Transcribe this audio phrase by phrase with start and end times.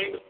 [0.00, 0.29] mind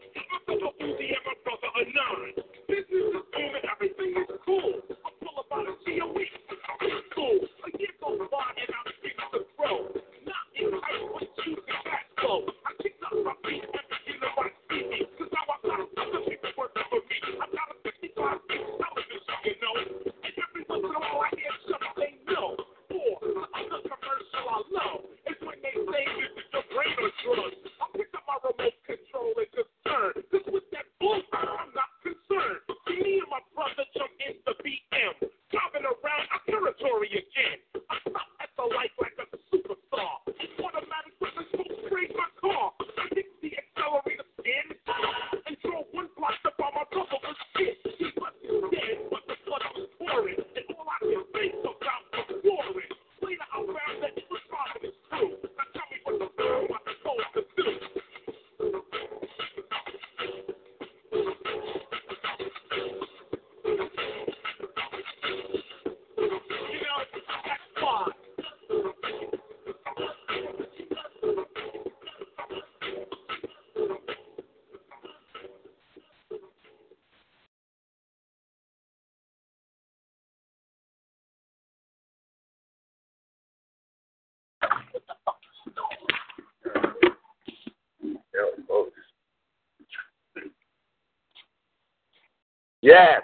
[92.81, 93.21] Yes.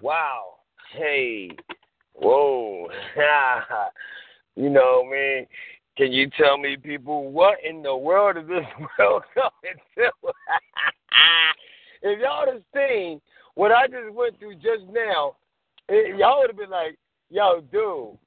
[0.00, 0.54] Wow.
[0.92, 1.50] Hey.
[2.14, 2.88] Whoa.
[4.56, 5.46] you know, me?
[5.96, 8.64] Can you tell me, people, what in the world is this
[8.98, 10.10] world going to?
[12.02, 13.20] if y'all had seen
[13.54, 15.36] what I just went through just now,
[15.88, 16.98] it, y'all would have been like,
[17.30, 18.18] "Yo, dude,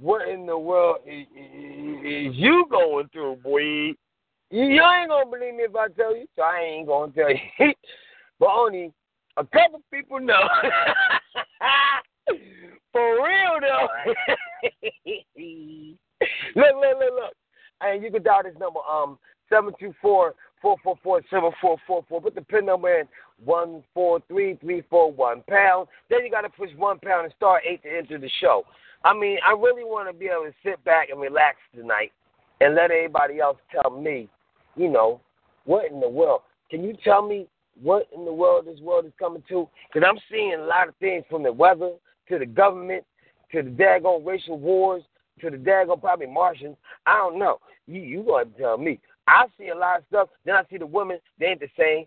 [0.00, 3.60] what in the world is, is, is you going through, boy?"
[4.50, 7.30] You, you ain't gonna believe me if I tell you, so I ain't gonna tell
[7.30, 7.74] you.
[8.40, 8.92] but only
[9.36, 9.77] a couple
[10.26, 10.48] know.
[12.92, 13.88] For real though.
[16.56, 17.34] look, look, look, look.
[17.80, 19.18] And you can dial this number, um,
[19.48, 22.20] seven two four four four four seven four four four.
[22.20, 23.08] Put the pin number in
[23.44, 25.88] one four three three four one pound.
[26.10, 28.64] Then you gotta push one pound and star eight to enter the show.
[29.04, 32.12] I mean, I really want to be able to sit back and relax tonight
[32.60, 34.28] and let everybody else tell me,
[34.76, 35.20] you know,
[35.64, 36.42] what in the world?
[36.70, 37.46] Can you tell me
[37.80, 39.68] what in the world this world is coming to?
[39.92, 41.92] Because I'm seeing a lot of things from the weather
[42.28, 43.04] to the government
[43.52, 45.02] to the daggone racial wars
[45.40, 46.76] to the daggone probably Martians.
[47.06, 47.58] I don't know.
[47.86, 49.00] You you gonna tell me?
[49.26, 50.28] I see a lot of stuff.
[50.44, 51.18] Then I see the women.
[51.38, 52.06] They ain't the same.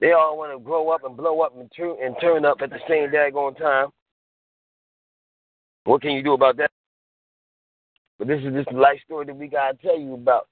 [0.00, 2.70] They all want to grow up and blow up and turn and turn up at
[2.70, 3.88] the same daggone time.
[5.84, 6.70] What can you do about that?
[8.18, 10.48] But this is just the life story that we gotta tell you about.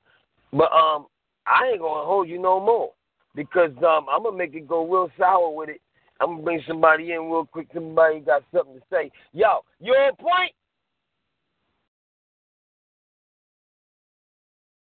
[0.52, 1.06] But um,
[1.47, 2.93] I ain't gonna hold you no more
[3.37, 5.81] because um, I'm gonna make it go real sour with it.
[6.21, 7.69] I'm gonna bring somebody in real quick.
[7.73, 9.12] Somebody got something to say.
[9.33, 10.53] Yo, you on point?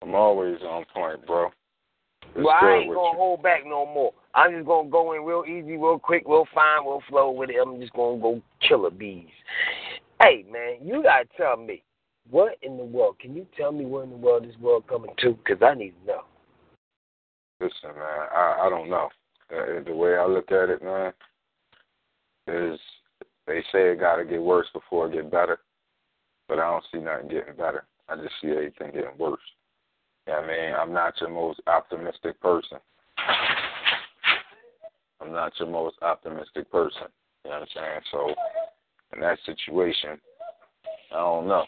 [0.04, 1.50] I'm always on point, bro.
[2.36, 3.18] Well, I ain't gonna you.
[3.18, 4.12] hold back no more.
[4.36, 7.56] I'm just gonna go in real easy, real quick, real fine, real flow with it.
[7.62, 9.28] I'm just gonna go killer bees.
[10.22, 11.84] Hey man, you gotta tell me
[12.30, 13.18] what in the world?
[13.20, 15.38] Can you tell me what in the world this world coming to?
[15.48, 16.22] Cause I need to know.
[17.64, 19.08] Listen, man, I, I don't know.
[19.50, 21.14] Uh, the way I look at it, man,
[22.46, 22.78] is
[23.48, 25.60] they say it got to get worse before it get better,
[26.50, 27.86] but I don't see nothing getting better.
[28.10, 29.40] I just see everything getting worse.
[30.28, 32.80] Yeah, I mean, I'm not your most optimistic person.
[35.22, 37.08] I'm not your most optimistic person.
[37.46, 38.02] You know what I'm saying?
[38.12, 38.36] So,
[39.14, 40.20] in that situation,
[41.14, 41.64] I don't know.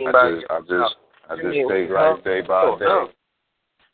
[0.00, 0.96] I just, I just,
[1.28, 2.86] I just take life day by day.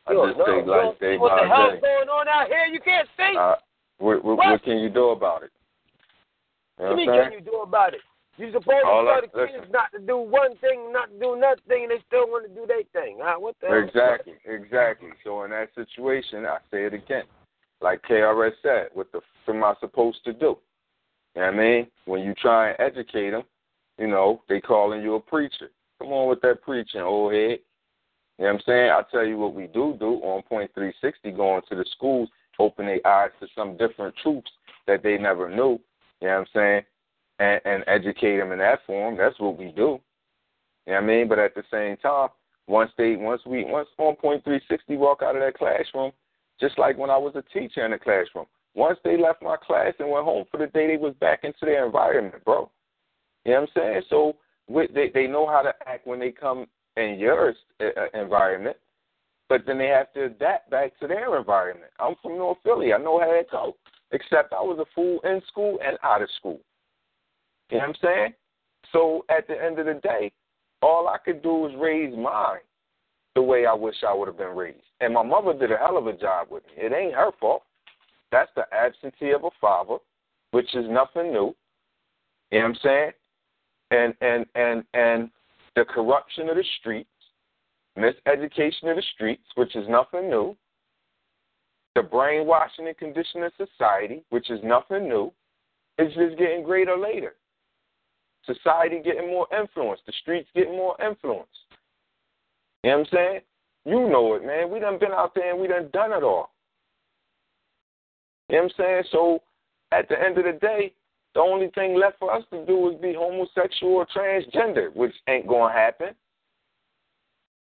[0.06, 1.16] I just take life day by day.
[1.16, 2.66] what the hell's going on out here?
[2.66, 3.34] You can't see.
[3.38, 3.54] Uh,
[3.98, 4.50] what, what, What?
[4.50, 5.50] what can you do about it?
[6.78, 8.00] You know what what mean, can you do about it?
[8.36, 11.34] You supposed All to tell the kids not to do one thing, not to do
[11.34, 13.18] another thing, and they still want to do their thing.
[13.22, 13.36] Huh?
[13.38, 13.78] What the hell?
[13.78, 15.10] Exactly, exactly.
[15.22, 17.24] So in that situation, I say it again.
[17.80, 20.58] Like KRS said, what the f am I supposed to do?
[21.36, 21.86] You know what I mean?
[22.06, 23.44] When you try and educate them,
[23.98, 25.70] you know, they calling you a preacher.
[26.04, 27.60] Come on with that preaching, old head.
[28.38, 28.90] You know what I'm saying?
[28.90, 32.28] I'll tell you what we do do on Point 360, going to the schools,
[32.58, 34.50] open their eyes to some different truths
[34.86, 35.80] that they never knew.
[36.20, 36.82] You know what I'm saying?
[37.38, 39.16] And, and educate them in that form.
[39.16, 39.98] That's what we do.
[40.86, 41.26] You know what I mean?
[41.26, 42.28] But at the same time,
[42.66, 46.12] once they, once we, once on Point 360 walk out of that classroom,
[46.60, 49.94] just like when I was a teacher in the classroom, once they left my class
[49.98, 52.70] and went home for the day, they was back into their environment, bro.
[53.46, 54.02] You know what I'm saying?
[54.10, 54.36] So
[54.68, 56.66] they they know how to act when they come
[56.96, 57.54] in your
[58.14, 58.76] environment,
[59.48, 61.90] but then they have to adapt back to their environment.
[61.98, 62.92] I'm from North Philly.
[62.92, 63.74] I know how that goes.
[64.12, 66.60] Except I was a fool in school and out of school.
[67.70, 68.34] You know what I'm saying?
[68.92, 70.30] So at the end of the day,
[70.82, 72.60] all I could do was raise mine
[73.34, 74.78] the way I wish I would have been raised.
[75.00, 76.84] And my mother did a hell of a job with me.
[76.84, 77.62] It ain't her fault.
[78.30, 79.96] That's the absentee of a father,
[80.52, 81.54] which is nothing new.
[82.50, 83.10] You know what I'm saying?
[83.90, 85.30] And and and and
[85.76, 87.08] the corruption of the streets,
[87.98, 90.56] miseducation of the streets, which is nothing new.
[91.94, 95.32] The brainwashing and conditioning of society, which is nothing new.
[95.98, 97.34] It's just getting greater later.
[98.46, 100.00] Society getting more influence.
[100.06, 101.46] The streets getting more influence.
[102.82, 103.40] You know what I'm saying?
[103.86, 104.70] You know it, man.
[104.70, 106.50] We done been out there and we done done it all.
[108.48, 109.02] You know what I'm saying?
[109.12, 109.40] So
[109.92, 110.92] at the end of the day,
[111.34, 115.48] the only thing left for us to do is be homosexual or transgender, which ain't
[115.48, 116.10] gonna happen.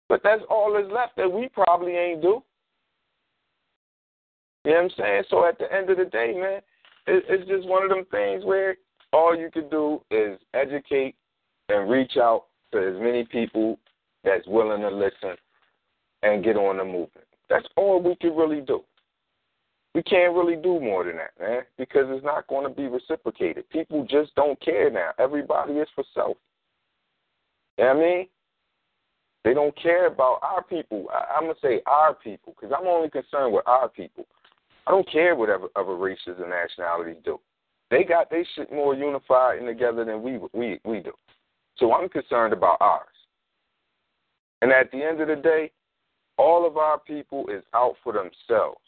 [0.09, 2.43] But that's all that's left that we probably ain't do.
[4.65, 5.23] You know what I'm saying?
[5.29, 6.61] So at the end of the day, man,
[7.07, 8.75] it, it's just one of them things where
[9.13, 11.15] all you can do is educate
[11.69, 13.79] and reach out to as many people
[14.23, 15.35] that's willing to listen
[16.23, 17.27] and get on the movement.
[17.49, 18.83] That's all we can really do.
[19.93, 23.69] We can't really do more than that, man, because it's not going to be reciprocated.
[23.69, 25.11] People just don't care now.
[25.19, 26.37] Everybody is for self.
[27.77, 28.27] You know what I mean?
[29.43, 31.07] They don't care about our people.
[31.11, 34.27] I, I'm going to say our people because I'm only concerned with our people.
[34.87, 37.39] I don't care what other, other races and nationalities do.
[37.89, 41.11] They got their shit more unified and together than we we we do.
[41.77, 43.07] So I'm concerned about ours.
[44.61, 45.71] And at the end of the day,
[46.37, 48.79] all of our people is out for themselves.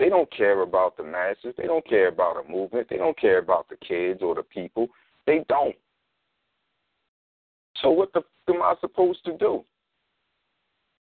[0.00, 1.54] They don't care about the masses.
[1.58, 2.88] They don't care about a movement.
[2.88, 4.88] They don't care about the kids or the people.
[5.26, 5.76] They don't.
[7.82, 9.62] So what the f- am I supposed to do?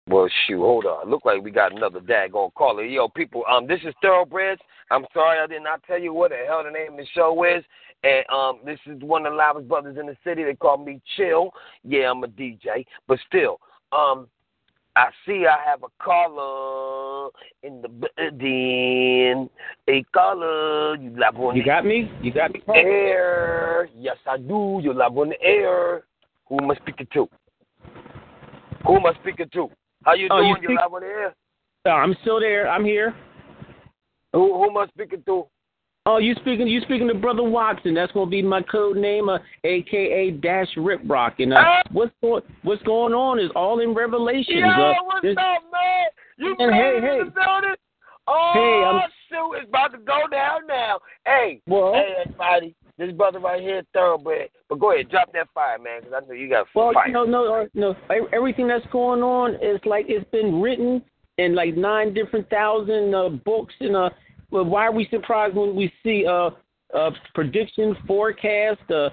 [0.08, 1.08] Well, shoot, hold on.
[1.08, 2.84] Look like we got another daggone caller.
[2.84, 4.60] Yo, people, um, this is Thoroughbreds.
[4.90, 7.44] I'm sorry I did not tell you what the hell the name of the show
[7.44, 7.64] is.
[8.04, 10.44] And um, this is one of the loudest brothers in the city.
[10.44, 11.50] They call me Chill.
[11.82, 13.58] Yeah, I'm a DJ, but still,
[13.92, 14.26] um,
[14.94, 17.30] I see I have a caller
[17.62, 19.48] in the building.
[19.88, 22.10] A caller, you live on You got me?
[22.22, 22.62] You got me?
[22.74, 23.88] air.
[23.96, 24.80] Yes, I do.
[24.82, 26.04] You live on the air.
[26.48, 27.26] Who am I speaking to?
[28.86, 29.70] Who am I speaking to?
[30.04, 30.48] How you Oh, doing?
[30.48, 31.34] you You, speak- live on the air.
[31.86, 32.68] Uh, I'm still there.
[32.68, 33.14] I'm here.
[34.34, 35.46] Who, who am I speaking to?
[36.04, 36.66] Oh, you speaking?
[36.66, 37.94] You speaking to Brother Watson?
[37.94, 41.34] That's gonna be my code name, uh, AKA Dash Riprock.
[41.38, 41.82] And uh, Ah!
[41.92, 44.58] what's going What's going on is all in Revelations.
[44.58, 46.06] Yo, uh, what's up, man?
[46.38, 47.18] You Man, hey, hey.
[47.20, 47.74] in the building?
[48.26, 50.98] Oh, Hey, I'm- shoot, it's about to go down now.
[51.24, 54.48] Hey, Well, hey, everybody, this brother right here, thoroughbred.
[54.68, 57.06] But go ahead, drop that fire, man, because I know you got Well, fire.
[57.06, 57.92] you know, no, uh, no.
[58.12, 61.00] e- Everything that's going on is like it's been written
[61.38, 63.74] in like nine different thousand uh, books.
[63.80, 64.10] And uh,
[64.52, 66.50] well, why are we surprised when we see uh,
[66.94, 69.08] uh, predictions, forecast, uh,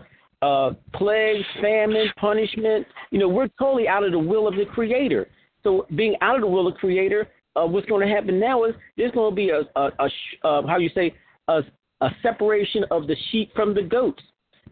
[0.46, 2.86] uh, plagues, famine, punishment?
[3.10, 5.29] You know, we're totally out of the will of the Creator.
[5.63, 8.65] So, being out of the will of the Creator, uh, what's going to happen now
[8.65, 11.15] is there's going to be a, a, a uh, how you say
[11.48, 11.62] a,
[12.01, 14.22] a separation of the sheep from the goats.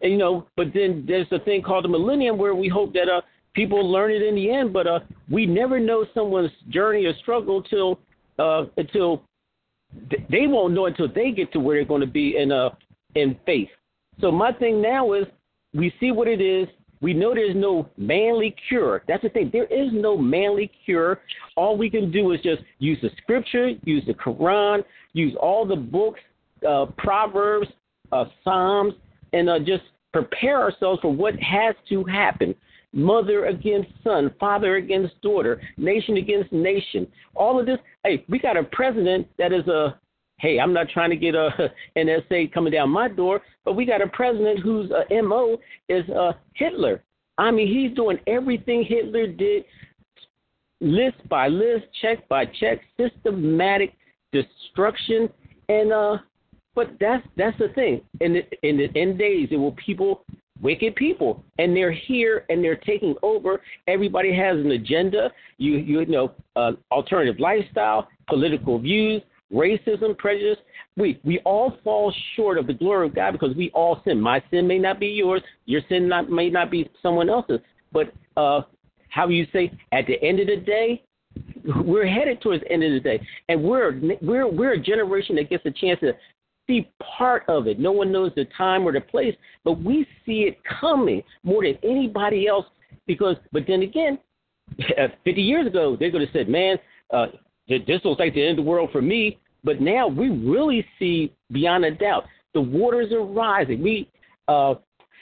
[0.02, 3.08] And, you know, but then there's a thing called the millennium where we hope that
[3.08, 3.20] uh
[3.54, 4.72] people learn it in the end.
[4.72, 7.98] But uh we never know someone's journey or struggle till
[8.38, 9.24] uh until
[10.30, 12.70] they won't know until they get to where they're going to be in uh
[13.14, 13.68] in faith.
[14.20, 15.26] So my thing now is
[15.74, 16.68] we see what it is.
[17.00, 19.02] We know there's no manly cure.
[19.06, 19.50] That's the thing.
[19.52, 21.20] There is no manly cure.
[21.56, 25.76] All we can do is just use the scripture, use the Quran, use all the
[25.76, 26.20] books,
[26.68, 27.68] uh, Proverbs,
[28.10, 28.94] uh, Psalms,
[29.32, 32.54] and uh, just prepare ourselves for what has to happen.
[32.92, 37.06] Mother against son, father against daughter, nation against nation.
[37.34, 37.78] All of this.
[38.02, 39.98] Hey, we got a president that is a.
[40.40, 44.00] Hey, I'm not trying to get a NSA coming down my door, but we got
[44.00, 47.02] a president whose uh, mo is uh, Hitler.
[47.38, 49.64] I mean, he's doing everything Hitler did,
[50.80, 53.94] list by list, check by check, systematic
[54.32, 55.28] destruction,
[55.68, 56.18] and uh,
[56.74, 58.00] but that's that's the thing.
[58.20, 60.24] In the in the end days, it will people,
[60.60, 63.60] wicked people, and they're here and they're taking over.
[63.86, 65.30] Everybody has an agenda.
[65.58, 69.22] You you know, uh, alternative lifestyle, political views,
[69.52, 70.58] racism, prejudice.
[70.96, 74.20] We we all fall short of the glory of God because we all sin.
[74.20, 75.42] My sin may not be yours.
[75.66, 77.60] Your sin not may not be someone else's.
[77.92, 78.62] But uh,
[79.08, 81.02] how you say at the end of the day,
[81.84, 85.50] we're headed towards the end of the day, and we're we're we're a generation that
[85.50, 86.12] gets a chance to
[86.68, 87.80] see part of it.
[87.80, 89.34] No one knows the time or the place,
[89.64, 92.66] but we see it coming more than anybody else.
[93.06, 94.18] Because, but then again,
[95.24, 96.78] 50 years ago, they could have said, "Man,
[97.12, 97.26] uh,
[97.68, 101.34] this looks like the end of the world for me." But now we really see
[101.50, 103.82] beyond a doubt the waters are rising.
[103.82, 104.10] We,
[104.46, 104.74] uh,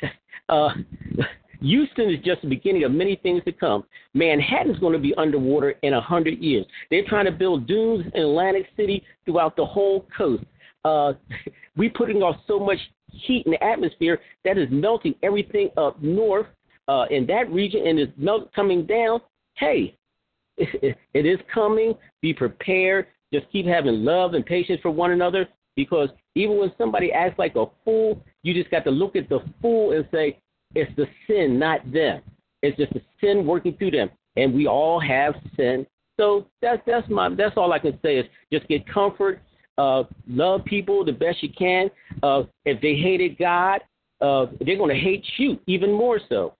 [0.49, 0.69] uh,
[1.61, 3.85] Houston is just the beginning of many things to come.
[4.15, 6.67] Manhattan's going to be underwater in a hundred years.
[6.91, 10.45] They're trying to build dunes in Atlantic City throughout the whole coast.
[10.87, 11.13] Uh,
[11.77, 12.79] we putting off so much
[13.11, 16.47] heat in the atmosphere that is melting everything up north
[16.89, 19.21] uh, in that region and is melt coming down.
[19.55, 19.97] Hey,
[20.57, 21.95] it is coming.
[22.23, 23.07] Be prepared.
[23.33, 27.57] Just keep having love and patience for one another because even when somebody acts like
[27.57, 30.39] a fool, you just got to look at the fool and say,
[30.75, 32.23] it's the sin, not them.
[32.63, 34.11] It's just the sin working through them.
[34.37, 35.87] And we all have sin.
[36.19, 39.43] So that's that's my that's all I can say is just get comfort,
[39.79, 41.91] uh, love people the best you can.
[42.23, 43.81] Uh, if they hated God,
[44.21, 46.55] uh, they're going to hate you even more so.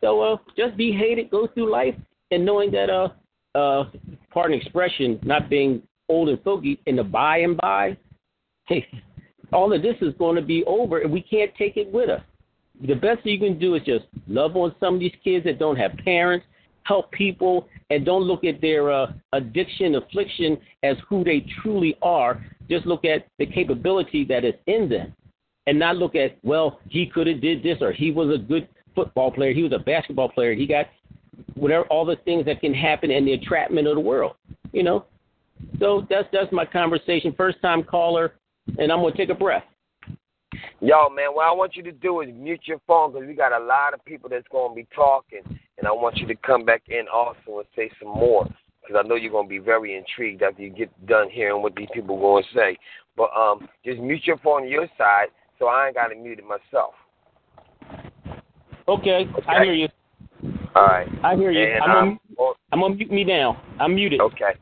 [0.00, 1.94] So uh, just be hated, go through life,
[2.30, 3.08] and knowing that uh,
[3.54, 3.84] uh,
[4.30, 7.96] pardon expression, not being old and fogey in the by and by,
[8.66, 8.86] hey,
[9.52, 12.22] all of this is going to be over, and we can't take it with us.
[12.86, 15.58] The best thing you can do is just love on some of these kids that
[15.58, 16.46] don't have parents,
[16.84, 22.44] help people, and don't look at their uh, addiction, affliction as who they truly are.
[22.70, 25.14] Just look at the capability that is in them,
[25.66, 28.68] and not look at well, he could have did this or he was a good
[28.94, 30.86] football player, he was a basketball player, he got
[31.54, 34.34] whatever all the things that can happen in the entrapment of the world.
[34.72, 35.04] You know,
[35.78, 37.34] so that's that's my conversation.
[37.36, 38.34] First time caller,
[38.78, 39.64] and I'm gonna take a breath.
[40.80, 43.52] Yo, man, what I want you to do is mute your phone because we got
[43.52, 45.42] a lot of people that's to be talking,
[45.82, 48.46] and I want you to come back in also and say some more
[48.80, 51.74] because I know you're going to be very intrigued after you get done hearing what
[51.74, 52.78] these people are going to say.
[53.16, 55.26] But um, just mute your phone on your side
[55.58, 56.94] so I ain't got to mute it myself.
[58.86, 59.88] Okay, I hear you.
[60.76, 61.08] All right.
[61.24, 61.64] I hear you.
[61.64, 63.56] And, I'm um, gonna I'm gonna mute me down.
[63.80, 64.20] I'm muted.
[64.20, 64.54] Okay,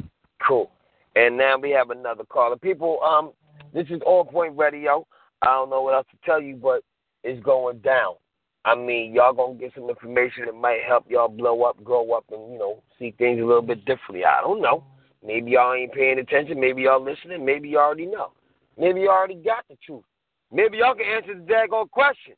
[0.46, 0.70] cool.
[1.16, 2.56] And now we have another caller.
[2.56, 3.32] People, um,
[3.74, 5.06] this is On Point Radio.
[5.42, 6.82] I don't know what else to tell you, but
[7.24, 8.14] it's going down.
[8.64, 12.24] I mean, y'all gonna get some information that might help y'all blow up, grow up,
[12.30, 14.24] and you know, see things a little bit differently.
[14.24, 14.84] I don't know.
[15.26, 16.60] Maybe y'all ain't paying attention.
[16.60, 17.44] Maybe y'all listening.
[17.44, 18.32] Maybe you already know.
[18.78, 20.04] Maybe you already got the truth.
[20.52, 22.34] Maybe y'all can answer the daggone question.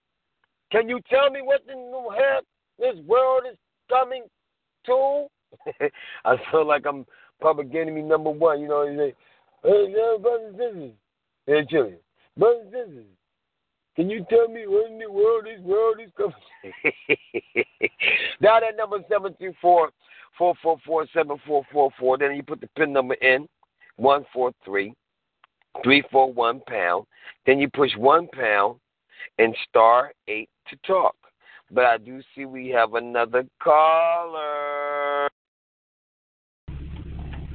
[0.71, 2.11] Can you tell me what the new
[2.79, 3.57] this world is
[3.89, 4.25] coming
[4.87, 5.27] to?
[6.25, 7.05] I feel like I'm
[7.41, 8.61] public enemy number one.
[8.61, 9.15] You know, they say,
[9.63, 10.93] hey, brothers and sisters.
[11.47, 11.99] Hey, children.
[12.37, 13.07] Brothers and sisters.
[13.97, 16.35] Can you tell me what in the world this world is coming?
[18.43, 19.91] Dial that number 734
[20.39, 22.19] 444 7444.
[22.19, 23.47] Then you put the PIN number in
[23.97, 24.95] one four three
[25.85, 27.05] three four one pound.
[27.47, 28.79] Then you push one pound
[29.39, 31.15] and star eight to talk.
[31.71, 35.29] But I do see we have another caller.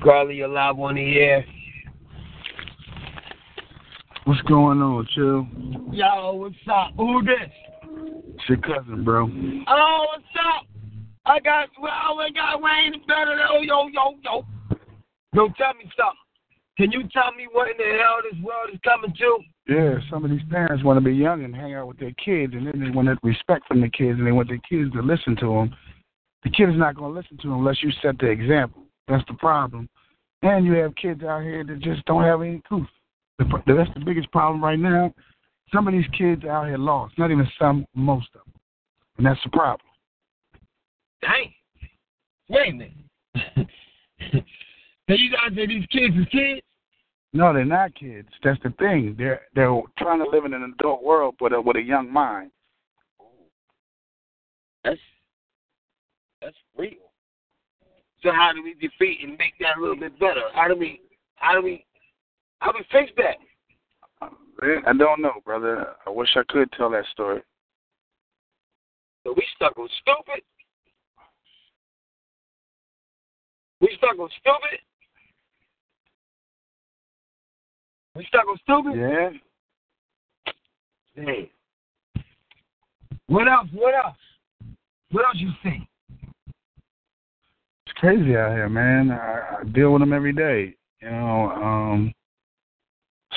[0.04, 1.46] Carly, you're live on the air.
[4.28, 5.48] What's going on, Chill?
[5.94, 6.92] Yo, what's up?
[6.98, 7.50] Who this?
[8.36, 9.24] It's your cousin, bro.
[9.24, 10.68] Oh, what's up?
[11.26, 13.40] I got, well, I got Wayne better.
[13.50, 14.46] Oh, yo, yo, yo.
[15.34, 16.28] Yo, tell me something.
[16.76, 19.40] Can you tell me what in the hell this world is coming to?
[19.66, 22.52] Yeah, some of these parents want to be young and hang out with their kids,
[22.54, 25.02] and then they want that respect from the kids, and they want their kids to
[25.02, 25.74] listen to them.
[26.44, 28.84] The kid is not going to listen to them unless you set the example.
[29.08, 29.88] That's the problem.
[30.42, 32.88] And you have kids out here that just don't have any truth.
[33.40, 35.14] The, that's the biggest problem right now.
[35.74, 37.18] Some of these kids out here lost.
[37.18, 38.54] Not even some, most of them.
[39.18, 39.88] And that's the problem.
[41.22, 41.54] Dang.
[42.50, 42.94] Wait a minute.
[44.32, 46.62] so you guys say these kids is kids?
[47.34, 48.30] No, they're not kids.
[48.44, 49.16] That's the thing.
[49.18, 52.52] They're they're trying to live in an adult world, but uh, with a young mind.
[54.84, 55.00] That's
[56.42, 56.94] that's real.
[58.24, 60.42] So how do we defeat and make that a little bit better?
[60.54, 61.02] How do we
[61.36, 61.86] how do we
[62.60, 63.38] how do we fix that?
[64.62, 65.94] I don't know, brother.
[66.06, 67.42] I wish I could tell that story.
[69.24, 70.44] So we stuck on stupid.
[73.82, 74.80] We stuck on stupid.
[78.16, 78.98] We stuck on stupid.
[78.98, 79.30] Yeah.
[81.24, 81.52] Hey.
[83.28, 83.68] What else?
[83.74, 84.18] What else?
[85.12, 85.88] What else you see?
[87.86, 89.12] It's crazy out here, man.
[89.12, 90.76] I, I deal with them every day.
[91.02, 92.14] You know, um,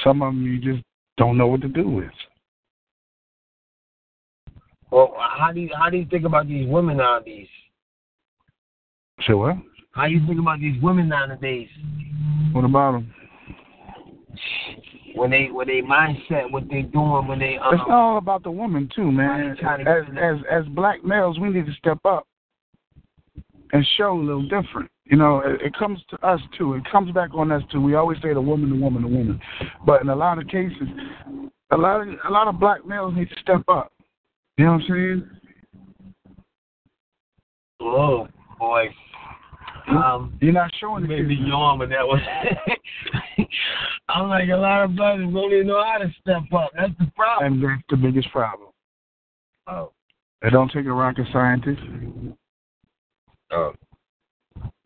[0.05, 0.85] some of them you just
[1.17, 2.11] don't know what to do with.
[4.91, 7.49] Well, how do you how do you think about these women nowadays?
[9.27, 9.57] So what?
[9.93, 11.69] How you think about these women nowadays?
[12.53, 13.15] What about them?
[15.15, 18.51] When they when they mindset, what they doing when they um, It's all about the
[18.51, 19.29] woman too, man.
[19.29, 22.27] Why they trying to As as as black males, we need to step up
[23.73, 24.91] and show a little different.
[25.05, 26.75] You know, it, it comes to us too.
[26.75, 27.81] It comes back on us too.
[27.81, 29.41] We always say the woman, the woman, the woman,
[29.85, 30.89] but in a lot of cases,
[31.71, 33.93] a lot of a lot of black males need to step up.
[34.57, 35.31] You know what I'm saying?
[37.81, 38.29] oh
[38.59, 38.89] boy.
[39.89, 41.41] Um, You're not showing me kids.
[41.47, 42.21] yawn, but that was.
[44.09, 46.71] I'm like a lot of brothers don't even know how to step up.
[46.77, 47.55] That's the problem.
[47.55, 48.69] And that's the biggest problem.
[49.67, 49.93] Oh.
[50.43, 51.81] It don't take a rocket scientist.
[53.53, 53.73] Um, oh.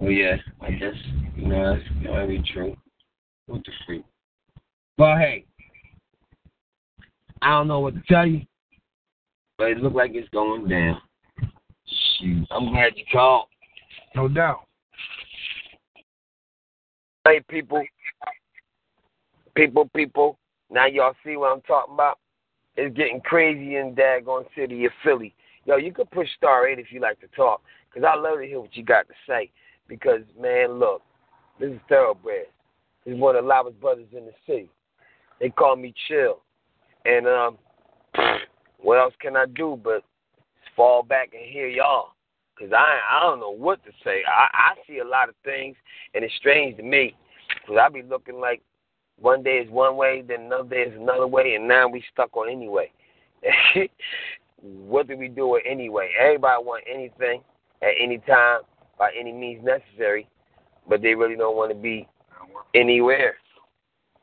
[0.00, 0.94] Well, yeah, I guess
[1.37, 2.77] you know that's very true.
[3.46, 4.05] What the freak?
[4.96, 5.44] But hey,
[7.42, 8.42] I don't know what to tell you,
[9.59, 11.00] but it look like it's going down.
[12.18, 13.46] Shoot, I'm glad you called.
[14.14, 14.66] No doubt.
[17.27, 17.83] Hey, people,
[19.55, 20.38] people, people.
[20.70, 22.18] Now y'all see what I'm talking about?
[22.77, 25.35] It's getting crazy in daggone city of Philly.
[25.66, 27.62] Yo, you can push star eight if you like to talk,
[27.94, 29.50] cause I love to hear what you got to say.
[29.88, 31.02] Because man, look,
[31.61, 32.46] this is thoroughbred.
[33.07, 34.70] Is one of the loudest brothers in the city.
[35.40, 36.40] They call me Chill,
[37.04, 37.59] and um,
[38.80, 40.02] what else can I do but
[40.74, 42.09] fall back and hear y'all?
[42.59, 44.22] Cause I I don't know what to say.
[44.26, 45.76] I I see a lot of things,
[46.14, 47.14] and it's strange to me,
[47.66, 48.62] cause I be looking like
[49.20, 52.37] one day is one way, then another day is another way, and now we stuck
[52.37, 52.90] on anyway.
[54.62, 56.11] what do we do with anyway?
[56.18, 57.42] Everybody want anything
[57.85, 58.61] at any time
[58.99, 60.29] by any means necessary,
[60.88, 62.09] but they really don't want to be
[62.75, 63.37] anywhere.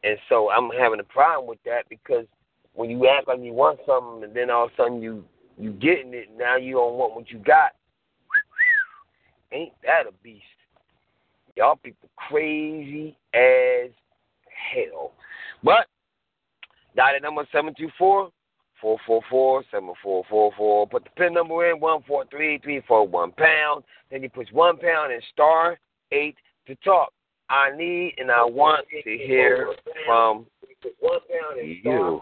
[0.03, 2.25] And so I'm having a problem with that because
[2.73, 5.23] when you act like you want something and then all of a sudden you
[5.57, 7.73] you getting it, now you don't want what you got.
[9.51, 10.43] Ain't that a beast?
[11.55, 13.91] Y'all people crazy as
[14.73, 15.11] hell.
[15.63, 15.87] But
[16.95, 18.31] dial number seven two four
[18.81, 20.87] four four four seven four four four.
[20.87, 23.83] Put the pin number in one four three three four one pound.
[24.09, 25.79] Then you push one pound and star
[26.11, 26.35] eight
[26.67, 27.13] to talk.
[27.49, 29.73] I need and I want to hear
[30.05, 30.45] from
[31.63, 32.21] you.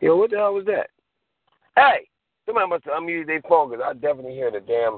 [0.00, 0.88] Yo, what the hell was that?
[1.76, 2.08] Hey,
[2.46, 4.94] somebody must have unmuted their phone because I definitely hear the damn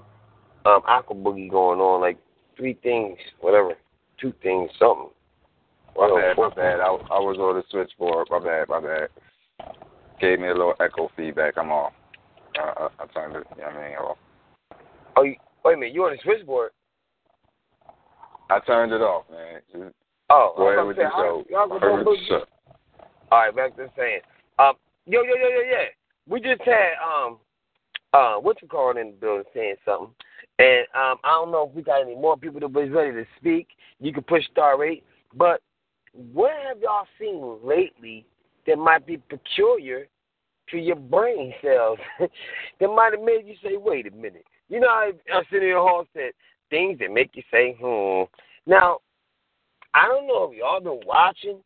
[0.64, 2.00] um, aqua boogie going on.
[2.00, 2.18] Like
[2.56, 3.74] three things, whatever,
[4.20, 5.08] two things, something.
[5.96, 6.80] My bad, my bad.
[6.80, 8.28] I, I was on the switchboard.
[8.30, 9.08] My bad, my bad.
[10.22, 11.54] Gave me a little echo feedback.
[11.58, 11.92] I'm off.
[12.56, 13.44] Uh, I, I turned it.
[13.56, 13.96] You know what I mean?
[13.96, 14.16] Off.
[15.16, 15.94] Oh, you, wait a minute.
[15.94, 16.70] You on the switchboard?
[18.48, 19.60] I turned it off, man.
[19.72, 19.94] Just
[20.30, 21.44] Oh, go ahead with your show.
[21.50, 22.28] y'all- y'all Heard gonna the boogie?
[22.28, 22.44] show.
[23.32, 24.20] All right, back to saying.
[24.60, 24.74] Um,
[25.06, 25.86] yo, yo, yo, yo, yeah.
[26.28, 27.38] We just had um,
[28.12, 30.14] uh, what you call it in the building saying something,
[30.60, 33.24] and um, I don't know if we got any more people that was ready to
[33.38, 33.68] speak.
[33.98, 35.04] You can push star eight,
[35.34, 35.62] but
[36.32, 38.24] what have y'all seen lately
[38.68, 40.06] that might be peculiar
[40.72, 44.88] to your brain cells that might have made you say, "Wait a minute." You know,
[44.88, 46.32] how Arsenio Hall said
[46.70, 48.24] things that make you say, "Hmm."
[48.66, 48.98] Now,
[49.94, 51.58] I don't know if y'all been watching,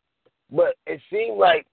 [0.51, 1.67] but it seemed like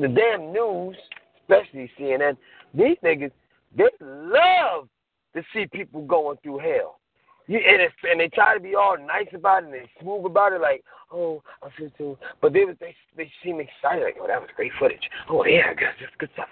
[0.00, 0.96] the damn news,
[1.42, 2.36] especially CNN,
[2.74, 3.32] these niggas,
[3.76, 4.88] they love
[5.34, 7.00] to see people going through hell.
[7.48, 10.52] And, it's, and they try to be all nice about it and they smooth about
[10.52, 12.16] it, like, oh, I feel too.
[12.40, 15.02] But they they they seem excited, like, oh, that was great footage.
[15.28, 16.48] Oh yeah, good, that's good stuff.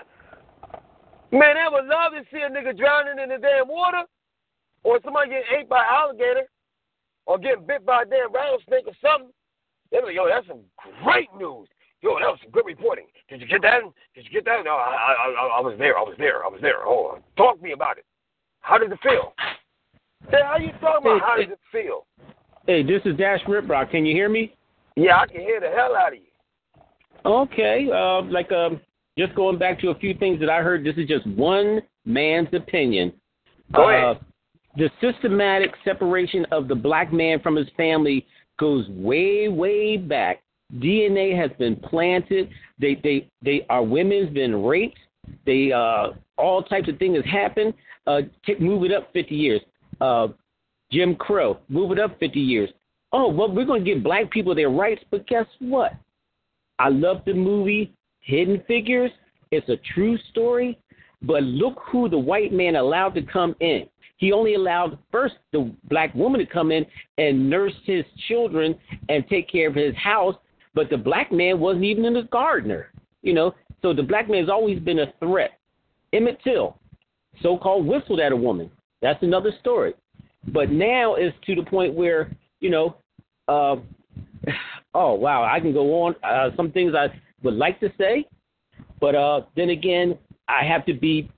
[1.31, 4.03] Man, I would love to see a nigga drowning in the damn water,
[4.83, 6.51] or somebody getting ate by an alligator,
[7.27, 9.31] or getting bit by a damn rattlesnake or something.
[9.93, 10.67] They be like, yo, that's some
[11.05, 11.69] great news.
[12.03, 13.07] Yo, that was some good reporting.
[13.29, 13.83] Did you get that?
[14.15, 14.65] Did you get that?
[14.65, 15.97] No, I, I, I, I was there.
[15.97, 16.45] I was there.
[16.45, 16.83] I was there.
[16.83, 18.05] Oh, talk to me about it.
[18.61, 19.35] How did it feel?
[20.31, 21.21] Say, how you talking about?
[21.23, 22.07] How does it feel?
[22.67, 23.91] Hey, this is Dash Riprock.
[23.91, 24.55] Can you hear me?
[24.97, 26.25] Yeah, I can hear the hell out of you.
[27.25, 27.89] Okay.
[27.93, 28.81] Uh, like um,
[29.19, 30.85] just going back to a few things that I heard.
[30.85, 33.13] This is just one man's opinion.
[33.75, 34.25] Go Uh, ahead.
[34.77, 38.27] the systematic separation of the black man from his family
[38.59, 40.43] goes way, way back.
[40.77, 42.49] DNA has been planted.
[42.79, 44.99] They, they, they, our women's been raped.
[45.47, 47.75] They, uh, all types of things have happened.
[48.07, 49.61] Uh, take, move it up 50 years.
[50.01, 50.29] Uh,
[50.91, 52.71] Jim Crow, move it up 50 years.
[53.13, 55.93] Oh, well, we're going to give black people their rights, but guess what?
[56.79, 59.11] I love the movie Hidden Figures.
[59.51, 60.79] It's a true story,
[61.23, 63.87] but look who the white man allowed to come in.
[64.17, 66.85] He only allowed first the black woman to come in
[67.19, 70.37] and nurse his children and take care of his house,
[70.75, 72.93] but the black man wasn't even in the gardener.
[73.23, 75.53] You know, so the black man has always been a threat.
[76.13, 76.77] Emmett Till,
[77.43, 78.71] so-called whistled at a woman.
[79.03, 79.95] That's another story.
[80.49, 82.97] But now it's to the point where you know,
[83.49, 83.77] uh,
[84.95, 86.15] oh wow, I can go on.
[86.23, 87.09] Uh, some things I
[87.43, 88.27] would like to say,
[89.01, 90.17] but uh, then again,
[90.49, 91.31] I have to be,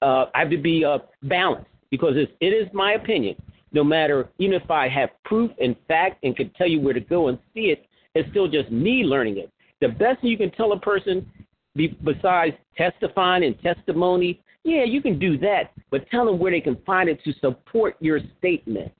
[0.00, 3.36] uh, I have to be uh, balanced because it's, it is my opinion.
[3.72, 7.00] No matter, even if I have proof and fact and can tell you where to
[7.00, 9.50] go and see it, it's still just me learning it.
[9.80, 11.28] The best thing you can tell a person,
[11.74, 16.60] be, besides testifying and testimony, yeah, you can do that, but tell them where they
[16.60, 18.90] can find it to support your statement.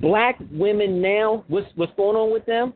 [0.00, 2.74] Black women now, what's what's going on with them?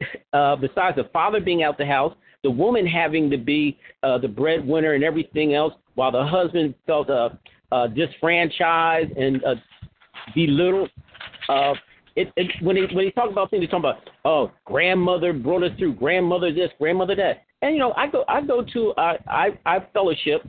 [0.32, 2.12] Uh, besides the father being out the house,
[2.42, 7.08] the woman having to be uh, the breadwinner and everything else, while the husband felt
[7.08, 7.28] uh,
[7.70, 9.54] uh, disfranchised and uh,
[10.34, 10.90] belittled.
[11.48, 11.74] Uh,
[12.16, 15.62] it, it, when he when he talk about things, he talk about oh grandmother brought
[15.62, 19.16] us through, grandmother this, grandmother that, and you know I go I go to I
[19.26, 20.42] I, I fellowship,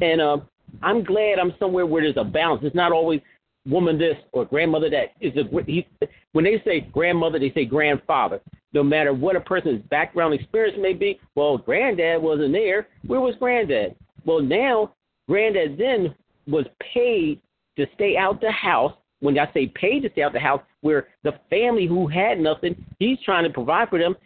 [0.00, 0.38] and uh,
[0.82, 2.62] I'm glad I'm somewhere where there's a balance.
[2.64, 3.20] It's not always
[3.66, 5.12] woman this or grandmother that.
[5.20, 5.86] Is a he,
[6.32, 8.40] when they say grandmother, they say grandfather.
[8.72, 11.20] No matter what a person's background experience may be.
[11.34, 12.88] Well, granddad wasn't there.
[13.06, 13.94] Where was granddad?
[14.24, 14.94] Well, now
[15.28, 16.14] granddad then
[16.46, 17.40] was paid
[17.76, 18.94] to stay out the house.
[19.20, 22.74] When I say paid to stay out the house, where the family who had nothing,
[22.98, 24.16] he's trying to provide for them.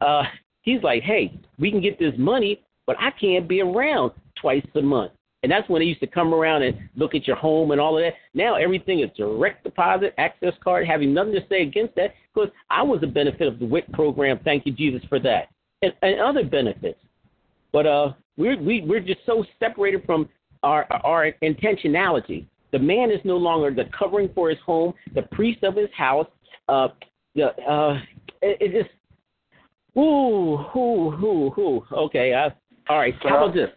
[0.00, 0.22] Uh,
[0.66, 4.82] he's like, hey, we can get this money, but I can't be around twice a
[4.82, 5.12] month.
[5.42, 7.96] And that's when they used to come around and look at your home and all
[7.96, 8.14] of that.
[8.34, 12.82] Now everything is direct deposit, access card, having nothing to say against that because I
[12.82, 14.40] was a benefit of the WIC program.
[14.44, 15.48] Thank you, Jesus, for that.
[15.82, 16.98] And, and other benefits.
[17.72, 20.28] But uh, we're, we, we're just so separated from
[20.62, 22.46] our, our intentionality.
[22.72, 26.26] The man is no longer the covering for his home, the priest of his house.
[26.68, 26.88] Uh,
[27.34, 28.00] the, uh,
[28.42, 28.90] it, it just,
[29.98, 31.82] ooh, ooh, ooh, ooh.
[31.92, 32.50] Okay, uh,
[32.88, 33.14] all right.
[33.22, 33.70] How about this?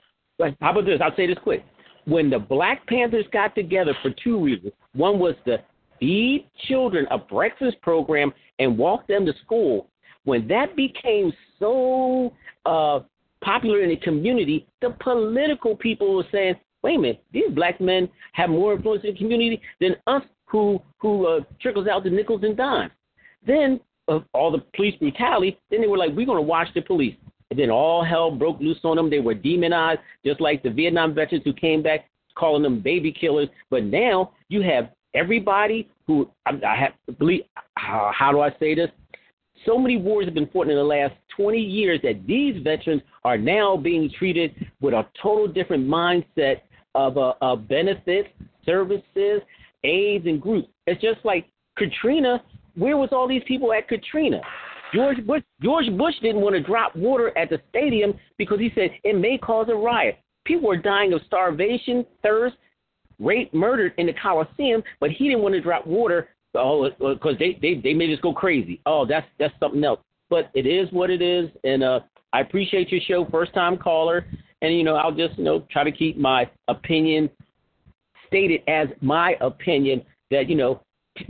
[0.61, 0.99] How about this?
[1.03, 1.63] I'll say this quick.
[2.05, 5.57] When the Black Panthers got together for two reasons, one was to
[5.99, 9.89] feed children a breakfast program and walk them to school.
[10.23, 12.33] When that became so
[12.65, 13.01] uh,
[13.41, 18.09] popular in the community, the political people were saying, wait a minute, these black men
[18.33, 22.43] have more influence in the community than us who who uh, trickles out the nickels
[22.43, 22.91] and dimes.
[23.45, 26.81] Then of all the police brutality, then they were like, we're going to watch the
[26.81, 27.15] police.
[27.51, 29.09] And then all hell broke loose on them.
[29.09, 33.49] They were demonized, just like the Vietnam veterans who came back calling them baby killers.
[33.69, 37.41] But now you have everybody who I, I have to believe.
[37.77, 38.89] How, how do I say this?
[39.65, 43.37] So many wars have been fought in the last 20 years that these veterans are
[43.37, 46.61] now being treated with a total different mindset
[46.95, 48.29] of, uh, of benefits,
[48.65, 49.41] services,
[49.83, 50.69] aids, and groups.
[50.87, 52.43] It's just like Katrina.
[52.75, 54.41] Where was all these people at Katrina?
[54.93, 58.91] George Bush George Bush didn't want to drop water at the stadium because he said
[59.03, 60.17] it may cause a riot.
[60.45, 62.55] People were dying of starvation, thirst,
[63.19, 67.57] rape, murdered in the Coliseum, but he didn't want to drop water oh because they,
[67.61, 68.81] they they may just go crazy.
[68.85, 69.99] Oh, that's that's something else.
[70.29, 71.99] But it is what it is, and uh,
[72.33, 74.25] I appreciate your show, first time caller,
[74.61, 77.29] and you know I'll just you know try to keep my opinion
[78.27, 80.81] stated as my opinion that you know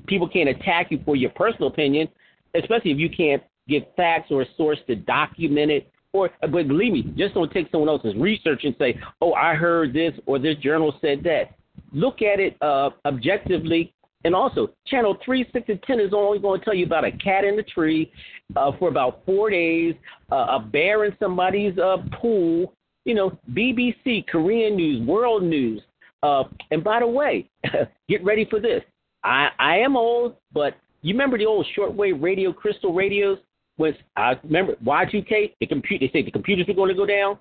[0.07, 2.07] people can't attack you for your personal opinion,
[2.55, 5.91] especially if you can't give facts or a source to document it.
[6.11, 9.93] Or, but believe me, just don't take someone else's research and say, "Oh, I heard
[9.93, 11.55] this," or "This journal said that."
[11.93, 13.93] Look at it uh, objectively,
[14.25, 17.11] and also channel three, six, and ten is only going to tell you about a
[17.11, 18.11] cat in the tree
[18.55, 19.93] uh, for about four days,
[20.31, 22.73] uh, a bear in somebody's uh, pool.
[23.05, 25.81] You know, BBC, Korean news, world news.
[26.21, 27.49] Uh, and by the way,
[28.09, 28.81] get ready for this.
[29.23, 33.39] I, I am old, but you remember the old shortwave radio, crystal radios?
[33.77, 35.53] Was I remember Y2K?
[35.59, 36.05] The computer.
[36.05, 37.37] They say the computers were going to go down.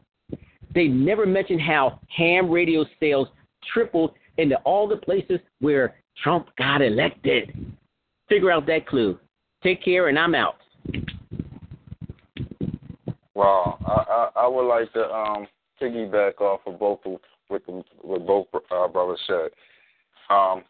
[0.75, 3.29] They never mentioned how ham radio sales
[3.73, 7.75] tripled into all the places where Trump got elected.
[8.29, 9.19] Figure out that clue.
[9.63, 10.57] Take care, and I'm out.
[13.35, 13.91] Wow, I,
[14.37, 15.47] I I would like to um
[15.81, 17.19] piggyback off of both of
[17.51, 17.63] with
[18.03, 19.51] with both uh, brothers said.
[20.31, 20.63] Um,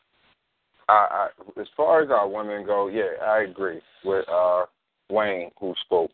[0.89, 1.29] I,
[1.61, 4.67] as far as our women go, yeah, I agree with uh
[5.11, 6.11] Wayne who spoke.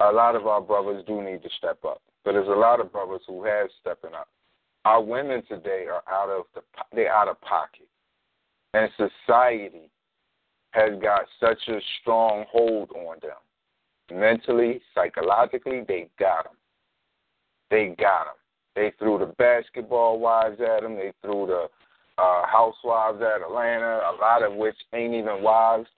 [0.00, 2.92] A lot of our brothers do need to step up, but there's a lot of
[2.92, 4.28] brothers who have stepping up.
[4.84, 7.88] Our women today are out of the they're out of pocket,
[8.74, 9.90] and society
[10.72, 13.36] has got such a strong hold on them
[14.12, 16.54] mentally, psychologically, they got them.
[17.70, 18.34] They got them.
[18.74, 20.96] They threw the basketball wives at them.
[20.96, 21.66] They threw the
[22.18, 25.88] uh, housewives at Atlanta, a lot of which ain't even wives,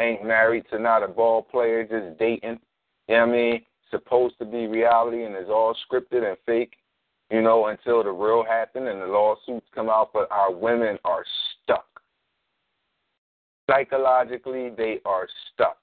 [0.00, 2.58] ain't married to not a ball player, just dating.
[3.08, 3.62] You know what I mean?
[3.90, 6.74] Supposed to be reality and it's all scripted and fake,
[7.30, 10.10] you know, until the real happen and the lawsuits come out.
[10.12, 11.24] But our women are
[11.62, 11.86] stuck.
[13.70, 15.78] Psychologically, they are stuck.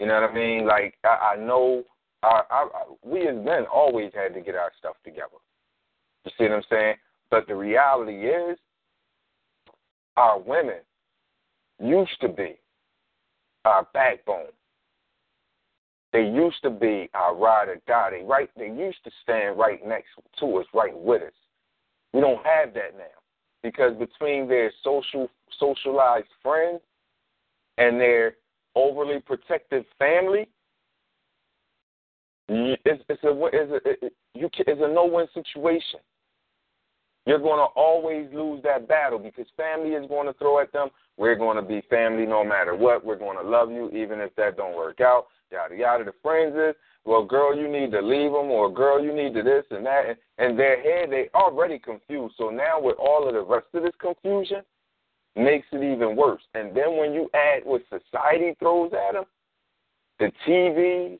[0.00, 0.66] You know what I mean?
[0.66, 1.84] Like I, I know,
[2.22, 2.68] I, I,
[3.02, 5.38] we as men always had to get our stuff together.
[6.24, 6.94] You see what I'm saying?
[7.30, 8.58] But the reality is,
[10.16, 10.80] our women
[11.80, 12.56] used to be
[13.64, 14.52] our backbone.
[16.12, 18.10] They used to be our ride or die.
[18.10, 18.48] They right.
[18.56, 21.32] They used to stand right next to us, right with us.
[22.12, 23.04] We don't have that now
[23.64, 26.80] because between their social socialized friends
[27.78, 28.36] and their
[28.76, 30.48] overly protective family,
[32.48, 36.00] it's, it's a it's a, it's a no-win situation.
[37.26, 40.88] You're going to always lose that battle because family is going to throw at them.
[41.16, 43.04] We're going to be family no matter what.
[43.04, 45.26] We're going to love you even if that don't work out.
[45.50, 46.04] Yada yada.
[46.04, 49.42] The friends is, well, girl, you need to leave them, or girl, you need to
[49.42, 50.04] this and that.
[50.08, 52.34] And, and their head, they already confused.
[52.36, 54.62] So now with all of the rest of this confusion,
[55.36, 56.42] makes it even worse.
[56.54, 59.24] And then when you add what society throws at them,
[60.18, 61.18] the TVs,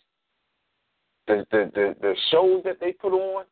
[1.27, 3.45] the the the, the shows that they put on,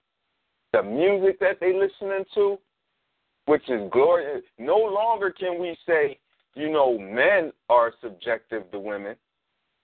[0.72, 2.58] the music that they listening to,
[3.46, 4.42] which is glorious.
[4.58, 6.18] No longer can we say,
[6.54, 9.16] you know, men are subjective to women.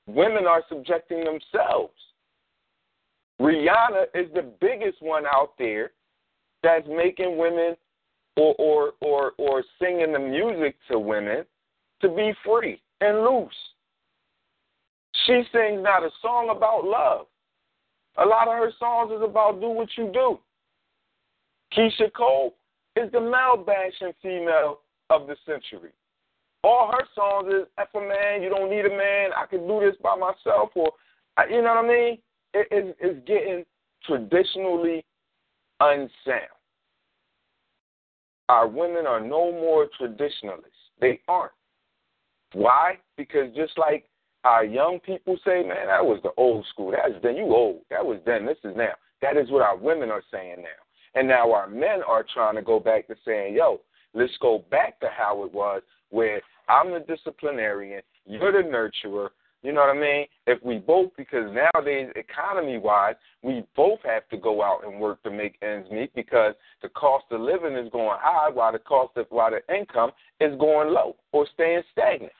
[0.06, 1.92] Women are subjecting themselves.
[3.40, 5.92] Rihanna is the biggest one out there
[6.62, 7.76] that's making women
[8.36, 11.44] or or or or singing the music to women
[12.00, 13.52] to be free and loose.
[15.26, 17.26] She sings not a song about love.
[18.16, 20.38] A lot of her songs is about do what you do.
[21.76, 22.54] Keyshia Cole
[22.96, 25.90] is the male bashing female of the century.
[26.64, 29.80] All her songs is F a man, you don't need a man, I can do
[29.80, 30.92] this by myself, or
[31.48, 32.18] you know what I mean?
[32.54, 33.64] It, it, it's getting
[34.04, 35.04] traditionally
[35.80, 36.48] unsound.
[38.48, 40.72] Our women are no more traditionalists.
[41.00, 41.52] They aren't.
[42.54, 42.98] Why?
[43.16, 44.06] Because just like
[44.44, 46.92] our young people say, man, that was the old school.
[46.92, 47.36] That's then.
[47.36, 47.82] You old.
[47.90, 48.46] That was then.
[48.46, 48.94] This is now.
[49.20, 50.87] That is what our women are saying now.
[51.18, 53.80] And now our men are trying to go back to saying, yo,
[54.14, 59.30] let's go back to how it was where I'm the disciplinarian, you're the nurturer.
[59.64, 60.26] You know what I mean?
[60.46, 65.20] If we both, because nowadays, economy wise, we both have to go out and work
[65.24, 69.16] to make ends meet because the cost of living is going high while the cost
[69.16, 72.32] of, while the income is going low or staying stagnant.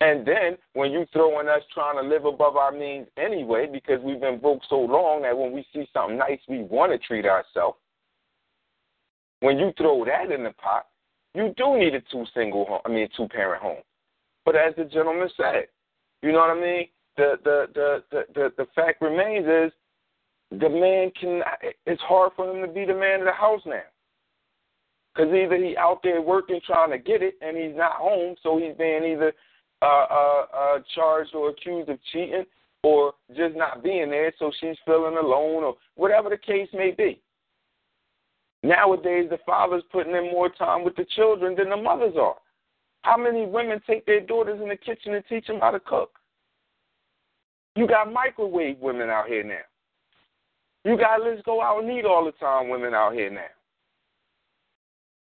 [0.00, 4.02] And then when you throw in us trying to live above our means anyway, because
[4.02, 7.24] we've been broke so long that when we see something nice, we want to treat
[7.24, 7.78] ourselves.
[9.40, 10.86] When you throw that in the pot,
[11.34, 13.82] you do need a two single home, I mean two parent home.
[14.44, 15.66] But as the gentleman said,
[16.22, 16.86] you know what I mean?
[17.16, 19.72] The the the the the, the fact remains is
[20.50, 21.42] the man can.
[21.86, 23.80] It's hard for him to be the man of the house now.
[25.14, 28.58] Because either he out there working trying to get it, and he's not home, so
[28.58, 29.32] he's being either
[29.82, 32.44] uh, uh, uh, charged or accused of cheating,
[32.82, 37.20] or just not being there, so she's feeling alone, or whatever the case may be.
[38.62, 42.36] Nowadays, the father's putting in more time with the children than the mothers are.
[43.02, 46.10] How many women take their daughters in the kitchen and teach them how to cook?
[47.76, 49.60] You got microwave women out here now.
[50.84, 53.46] You got let's go out and eat all the time women out here now.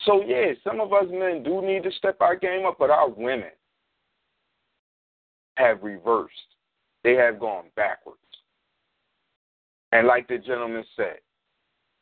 [0.01, 3.09] So yeah, some of us men do need to step our game up, but our
[3.09, 3.51] women
[5.61, 6.33] have reversed.
[7.03, 8.19] They have gone backwards.
[9.91, 11.17] And like the gentleman said,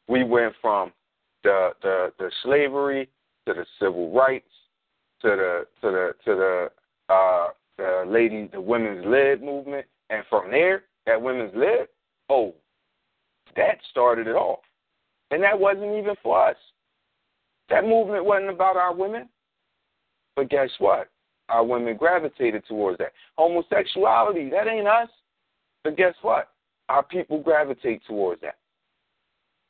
[0.08, 0.92] we went from
[1.44, 3.10] the the, the slavery
[3.48, 4.50] to the civil rights
[5.22, 9.86] to the to the to the uh the lady the women's led movement.
[10.10, 11.88] And from there that women's led
[12.30, 12.54] oh
[13.56, 14.62] that started it all.
[15.32, 16.58] And that wasn't even for us.
[17.70, 19.30] That movement wasn't about our women.
[20.36, 21.10] But guess what
[21.50, 25.10] our women gravitated towards that homosexuality that ain't us
[25.84, 26.50] but guess what
[26.90, 28.56] our people gravitate towards that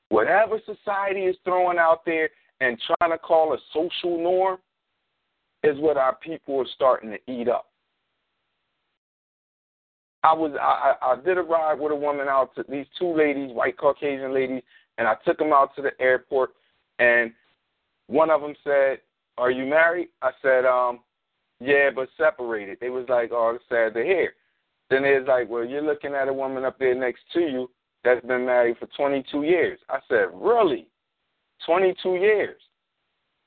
[0.09, 2.29] whatever society is throwing out there
[2.61, 4.57] and trying to call a social norm
[5.63, 7.65] is what our people are starting to eat up.
[10.23, 13.53] I was I, I did a ride with a woman out to these two ladies,
[13.53, 14.61] white Caucasian ladies,
[14.97, 16.51] and I took them out to the airport,
[16.99, 17.31] and
[18.07, 18.99] one of them said,
[19.37, 20.99] "Are you married?" I said, "Um,
[21.59, 24.33] yeah, but separated." They was like, "Oh, it's sad to hear."
[24.89, 27.69] Then it's like, "Well, you're looking at a woman up there next to you
[28.03, 30.87] that's been married for 22 years." I said, "Really?
[31.65, 32.61] 22 years?"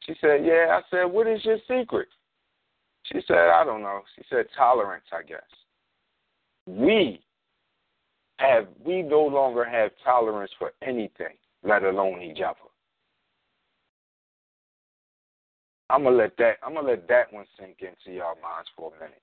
[0.07, 0.79] She said, Yeah.
[0.79, 2.09] I said, What is your secret?
[3.05, 4.03] She said, I don't know.
[4.17, 5.41] She said, Tolerance, I guess.
[6.67, 7.21] We
[8.39, 12.57] have, we no longer have tolerance for anything, let alone each other.
[15.93, 18.99] I'm gonna let that I'm gonna let that one sink into y'all minds for a
[18.99, 19.21] minute.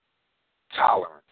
[0.76, 1.24] Tolerance.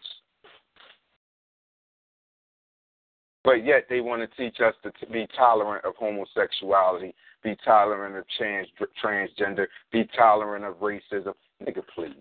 [3.44, 8.26] But yet they want to teach us to, be tolerant of homosexuality, be tolerant of
[8.38, 8.68] trans,
[9.02, 11.34] transgender, be tolerant of racism.
[11.64, 12.12] Nigga, please.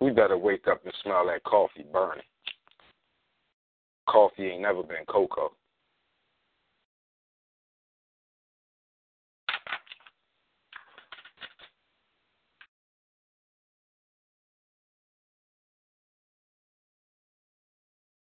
[0.00, 2.24] We better wake up and smell that coffee burning.
[4.06, 5.52] Coffee ain't never been cocoa.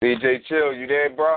[0.02, 1.36] DJ Chill, you there, bro?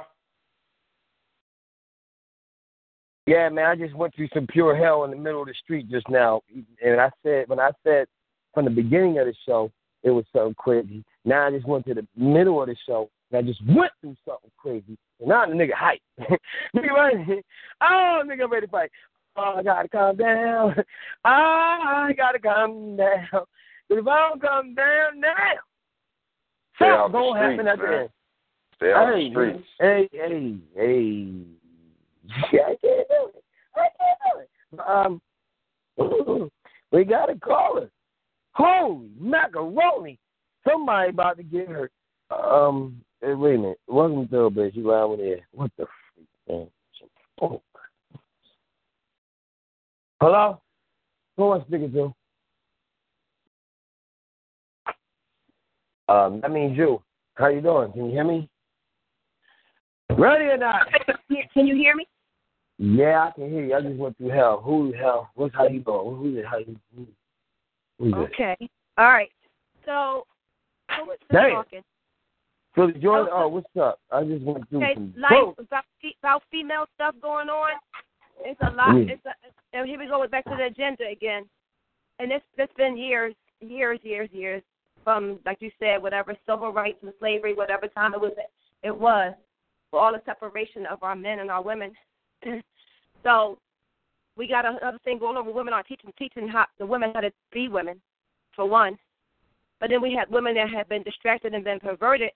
[3.26, 5.90] Yeah, man, I just went through some pure hell in the middle of the street
[5.90, 6.42] just now.
[6.84, 8.08] And I said, when I said
[8.54, 9.72] from the beginning of the show,
[10.04, 11.04] it was something crazy.
[11.26, 14.16] Now I just went to the middle of the show and I just went through
[14.28, 14.98] something crazy.
[15.20, 16.02] And now the nigga hype.
[16.76, 17.42] nigga ready?
[17.82, 18.92] Oh, nigga I'm ready to fight.
[19.36, 20.76] Oh, I gotta calm down.
[21.26, 23.46] Oh, I gotta calm down.
[23.90, 25.32] But if I don't calm down now,
[26.76, 28.10] Stay out something the gonna happen at the end.
[28.76, 29.68] Stay hey, the streets.
[29.80, 31.28] Hey, hey, hey.
[32.52, 33.44] Yeah, I can't do it.
[33.76, 34.50] I can't do it.
[34.88, 36.50] Um,
[36.92, 37.90] we got a caller.
[38.54, 40.20] Holy macaroni!
[40.68, 41.92] Somebody about to get hurt.
[42.32, 43.80] Um, hey, wait a minute.
[43.88, 44.76] Welcome to the bitch.
[44.76, 45.48] You lying with there.
[45.52, 46.68] What the freak, man?
[47.42, 47.62] Oh.
[50.22, 50.62] Hello?
[51.38, 52.14] Who am I speaking to?
[56.14, 57.02] Um, that means you.
[57.36, 57.92] How you doing?
[57.92, 58.48] Can you hear me?
[60.10, 60.88] Ready or not?
[61.54, 62.06] Can you hear me?
[62.78, 63.76] Yeah, I can hear you.
[63.76, 64.62] I just went through hell.
[64.64, 65.30] Who the hell?
[65.36, 65.82] What's how you?
[65.86, 66.46] Who's it?
[66.46, 66.76] How you?
[66.96, 67.08] Who,
[68.00, 68.34] who's it?
[68.34, 68.58] Okay.
[68.98, 69.32] All right.
[69.86, 70.26] So,
[70.98, 71.52] who was Damn.
[71.52, 71.82] talking?
[72.76, 74.00] So Jordan, oh, what's up?
[74.12, 75.14] I just went through Okay, some.
[75.20, 75.84] like about,
[76.22, 77.72] about female stuff going on.
[78.44, 78.96] It's a lot.
[78.96, 79.14] Yeah.
[79.14, 81.44] It's a, and here we go back to the agenda again.
[82.20, 84.64] And it's it's been years, years, years, years
[85.04, 88.32] from like you said, whatever civil rights and slavery, whatever time it was
[88.84, 89.34] it was
[89.94, 91.92] for all the separation of our men and our women.
[93.24, 93.60] so
[94.36, 97.32] we got another thing going on women are teaching teaching how the women how to
[97.52, 98.02] be women,
[98.56, 98.98] for one.
[99.80, 102.32] But then we had women that had been distracted and been perverted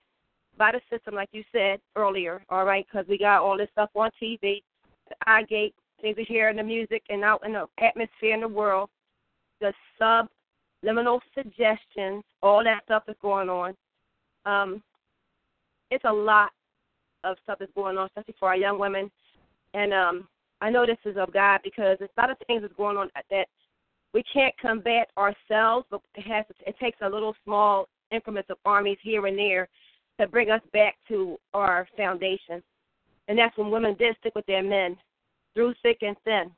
[0.55, 2.43] by the system, like you said earlier.
[2.49, 4.61] All right, because we got all this stuff on TV,
[5.09, 8.41] the eye gate, things we hear in the music and out in the atmosphere in
[8.41, 8.87] the world,
[9.61, 13.73] the subliminal suggestions, all that stuff that's going on.
[14.45, 14.83] Um,
[15.89, 16.51] it's a lot
[17.31, 19.11] of stuff that's going on, especially for our young women.
[19.73, 20.27] And um,
[20.61, 23.09] I know this is of God because there's a lot of things that's going on
[23.29, 23.47] that
[24.13, 28.97] we can't combat ourselves, but it has it takes a little small increments of armies
[29.01, 29.67] here and there
[30.19, 32.63] to bring us back to our foundation.
[33.27, 34.97] And that's when women did stick with their men
[35.53, 36.51] through thick and thin.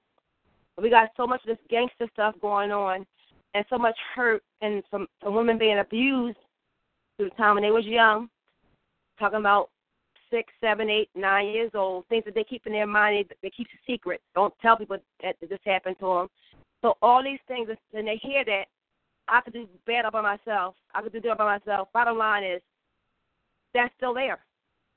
[0.81, 3.05] We got so much of this gangster stuff going on
[3.53, 6.37] and so much hurt and some, some women being abused
[7.17, 8.29] through the time when they was young,
[9.19, 9.69] talking about
[10.31, 13.67] six, seven, eight, nine years old, things that they keep in their mind, they, keep
[13.87, 14.21] secret.
[14.35, 16.27] Don't tell people that this happened to them.
[16.81, 18.65] So all these things, and they hear that,
[19.27, 20.75] I could do all by myself.
[20.93, 21.89] I could do good by myself.
[21.93, 22.61] Bottom line is,
[23.73, 24.39] that's still there.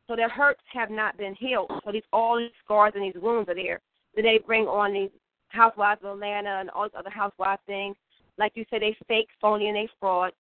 [0.08, 1.70] So their hurts have not been healed.
[1.84, 3.80] So these all these scars and these wounds are there.
[4.14, 5.10] Then they bring on these
[5.48, 7.96] housewives of Atlanta and all these other housewife things.
[8.38, 10.32] Like you said, they fake, phony, and they fraud.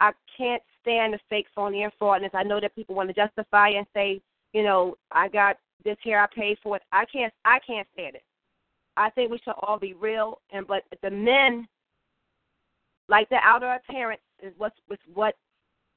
[0.00, 2.30] I can't stand the fake, phony, and fraudness.
[2.34, 4.20] I know that people want to justify and say,
[4.52, 6.82] you know, I got this here, I paid for it.
[6.92, 8.24] I can't, I can't stand it.
[8.96, 11.66] I think we should all be real, and but the men,
[13.08, 15.34] like the outer appearance, is what's with what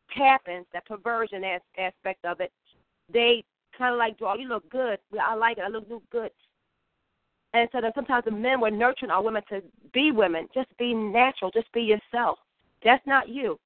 [0.08, 0.66] happens.
[0.74, 2.52] That perversion as, aspect of it.
[3.12, 3.44] They
[3.78, 5.00] kind of like, "Oh, you look good.
[5.22, 5.64] I like it.
[5.64, 6.32] I look, look good."
[7.54, 9.62] And so then sometimes the men were nurturing our women to
[9.94, 10.48] be women.
[10.54, 11.52] Just be natural.
[11.52, 12.40] Just be yourself.
[12.84, 13.60] That's not you.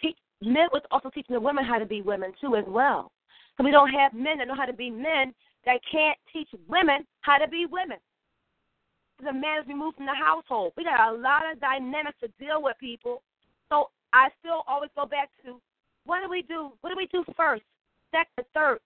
[0.00, 3.10] Teach, men was also teaching the women how to be women too as well.
[3.56, 5.32] So we don't have men that know how to be men
[5.64, 7.98] that can't teach women how to be women.
[9.22, 10.72] The man is removed from the household.
[10.76, 13.22] We got a lot of dynamics to deal with, people.
[13.70, 15.60] So I still always go back to
[16.04, 16.72] what do we do?
[16.80, 17.62] What do we do first,
[18.12, 18.80] second, third?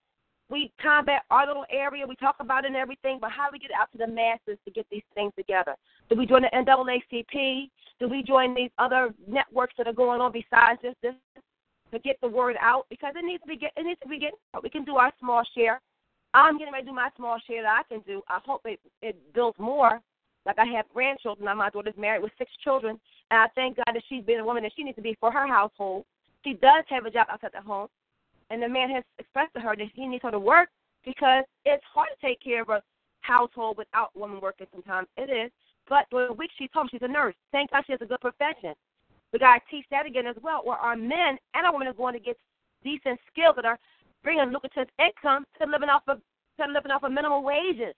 [0.50, 3.58] we combat our little area, we talk about it and everything, but how do we
[3.58, 5.74] get out to the masses to get these things together?
[6.08, 7.70] Do we join the NAACP?
[8.00, 11.14] Do we join these other networks that are going on besides just this
[11.92, 12.86] to get the word out?
[12.90, 15.12] Because it needs to be get it needs to be getting We can do our
[15.20, 15.80] small share.
[16.34, 18.22] I'm getting ready to do my small share that I can do.
[18.28, 20.00] I hope it it builds more.
[20.46, 21.46] Like I have grandchildren.
[21.46, 22.98] Now my daughter's married with six children,
[23.30, 25.30] and I thank God that she's been a woman that she needs to be for
[25.32, 26.04] her household.
[26.44, 27.88] She does have a job outside the home,
[28.50, 30.68] and the man has expressed to her that he needs her to work
[31.04, 32.82] because it's hard to take care of a
[33.20, 35.08] household without women working sometimes.
[35.16, 35.50] It is.
[35.88, 37.34] But during the week she's home, she's a nurse.
[37.52, 38.74] Thank God she has a good profession.
[39.32, 41.92] We got to teach that again as well, where our men and our women are
[41.92, 42.36] going to get
[42.82, 43.78] decent skills that are
[44.22, 46.20] bringing lucrative income to living off of
[46.60, 47.94] to living off of minimum wages.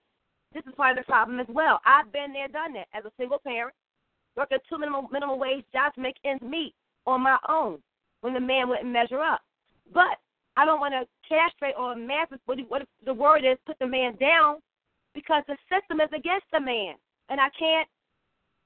[0.53, 1.81] This is part of the problem as well.
[1.87, 3.75] I've been there, done that as a single parent,
[4.37, 6.75] working two minimum minimum wage jobs to make ends meet
[7.07, 7.79] on my own
[8.21, 9.41] when the man wouldn't measure up.
[9.95, 10.19] But
[10.57, 14.17] I don't want to castrate or massacre what, what the word is, put the man
[14.17, 14.57] down,
[15.15, 16.95] because the system is against the man,
[17.31, 17.89] and I can't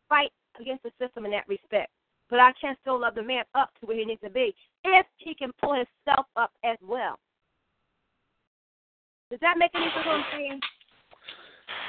[0.08, 1.90] fight against the system in that respect.
[2.30, 5.06] But I can still love the man up to where he needs to be if
[5.18, 7.18] he can pull himself up as well.
[9.30, 10.06] Does that make any sense?
[10.06, 10.60] What I'm saying?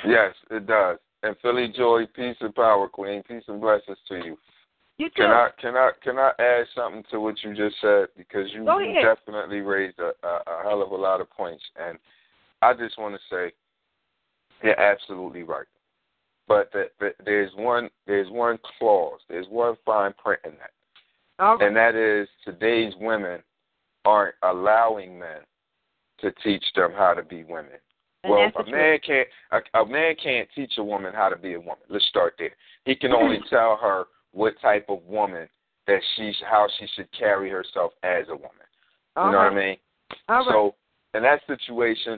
[0.08, 0.98] Yes, it does.
[1.24, 3.24] And Philly Joy, peace and power, Queen.
[3.28, 4.38] Peace and blessings to you.
[4.98, 5.24] You too.
[5.24, 8.64] Can I can I can I add something to what you just said because you,
[8.64, 11.98] you definitely raised a, a, a hell of a lot of points and
[12.62, 13.52] I just want to say
[14.64, 15.66] you're absolutely right.
[16.48, 21.66] But the, the, there's one there's one clause there's one fine print in that, Okay.
[21.66, 23.42] and that is today's women
[24.06, 25.40] aren't allowing men
[26.20, 27.80] to teach them how to be women.
[28.24, 31.54] And well, a man can't a, a man can't teach a woman how to be
[31.54, 31.84] a woman.
[31.90, 32.56] Let's start there.
[32.86, 35.48] He can only tell her what type of woman
[35.88, 38.52] that she how she should carry herself as a woman.
[39.16, 39.54] You All know right.
[39.54, 39.78] what I mean?
[40.30, 40.48] All right.
[40.50, 40.76] So
[41.16, 42.14] in that situation,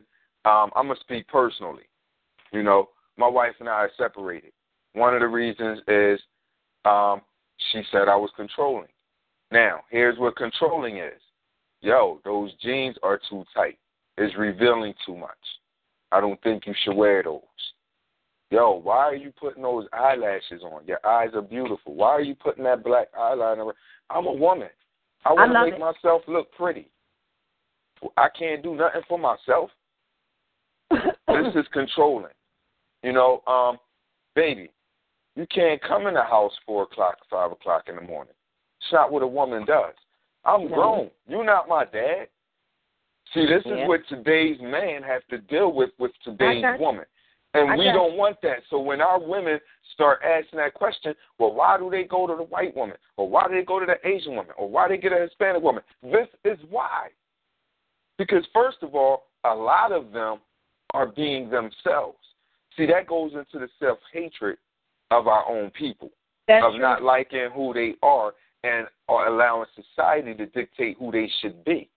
[0.45, 1.83] um, I'm gonna speak personally.
[2.51, 4.51] You know, my wife and I are separated.
[4.93, 6.19] One of the reasons is
[6.85, 7.21] um,
[7.71, 8.87] she said I was controlling.
[9.51, 11.21] Now, here's what controlling is.
[11.81, 13.77] Yo, those jeans are too tight.
[14.17, 15.29] It's revealing too much.
[16.11, 17.41] I don't think you should wear those.
[18.49, 20.85] Yo, why are you putting those eyelashes on?
[20.87, 21.95] Your eyes are beautiful.
[21.95, 23.71] Why are you putting that black eyeliner?
[24.09, 24.69] I'm a woman.
[25.25, 25.79] I want to make it.
[25.79, 26.89] myself look pretty.
[28.15, 29.69] I can't do nothing for myself.
[30.91, 32.31] this is controlling.
[33.07, 33.77] You know, um,
[34.35, 34.69] baby,
[35.37, 38.33] you can't come in the house four o'clock, five o'clock in the morning.
[38.81, 39.93] It's not what a woman does.
[40.43, 41.09] I'm grown.
[41.25, 42.27] You're not my dad.
[43.33, 43.83] See, this Yeah.
[43.83, 46.75] is what today's man has to deal with with today's you.
[46.81, 47.05] woman.
[47.53, 48.63] And I we don't want that.
[48.69, 49.61] So when our women
[49.93, 52.97] start asking that question, well, why do they go to the white woman?
[53.15, 54.53] Or why do they go to the Asian woman?
[54.57, 55.81] Or why do they get a Hispanic woman?
[56.03, 57.11] This is why.
[58.17, 60.41] Because first of all, a lot of them
[60.93, 62.17] are being themselves.
[62.77, 64.57] See, that goes into the self hatred
[65.11, 66.11] of our own people,
[66.47, 66.81] That's of true.
[66.81, 71.89] not liking who they are and are allowing society to dictate who they should be.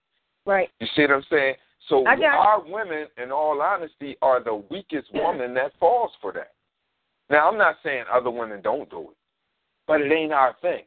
[0.46, 0.70] right.
[0.80, 1.54] You see what I'm saying?
[1.88, 6.52] So our women, in all honesty, are the weakest woman that falls for that.
[7.30, 9.16] Now, I'm not saying other women don't do it,
[9.86, 10.82] but it ain't our thing.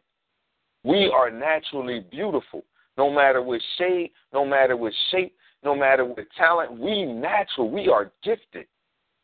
[0.84, 2.64] We are naturally beautiful,
[2.98, 6.78] no matter what shade, no matter what shape, no matter what talent.
[6.78, 7.70] We natural.
[7.70, 8.66] We are gifted.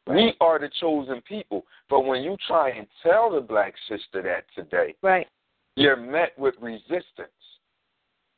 [0.09, 1.65] We are the chosen people.
[1.89, 5.27] But when you try and tell the black sister that today, Right.
[5.75, 7.29] you're met with resistance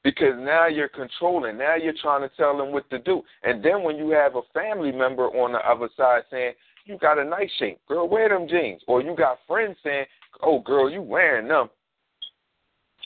[0.04, 1.58] because now you're controlling.
[1.58, 3.24] Now you're trying to tell them what to do.
[3.44, 6.54] And then when you have a family member on the other side saying,
[6.86, 8.82] you got a nice shape, girl, wear them jeans.
[8.88, 10.06] Or you got friends saying,
[10.42, 11.70] oh, girl, you wearing them.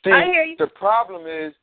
[0.03, 0.55] See, I hear you.
[0.57, 1.53] the problem is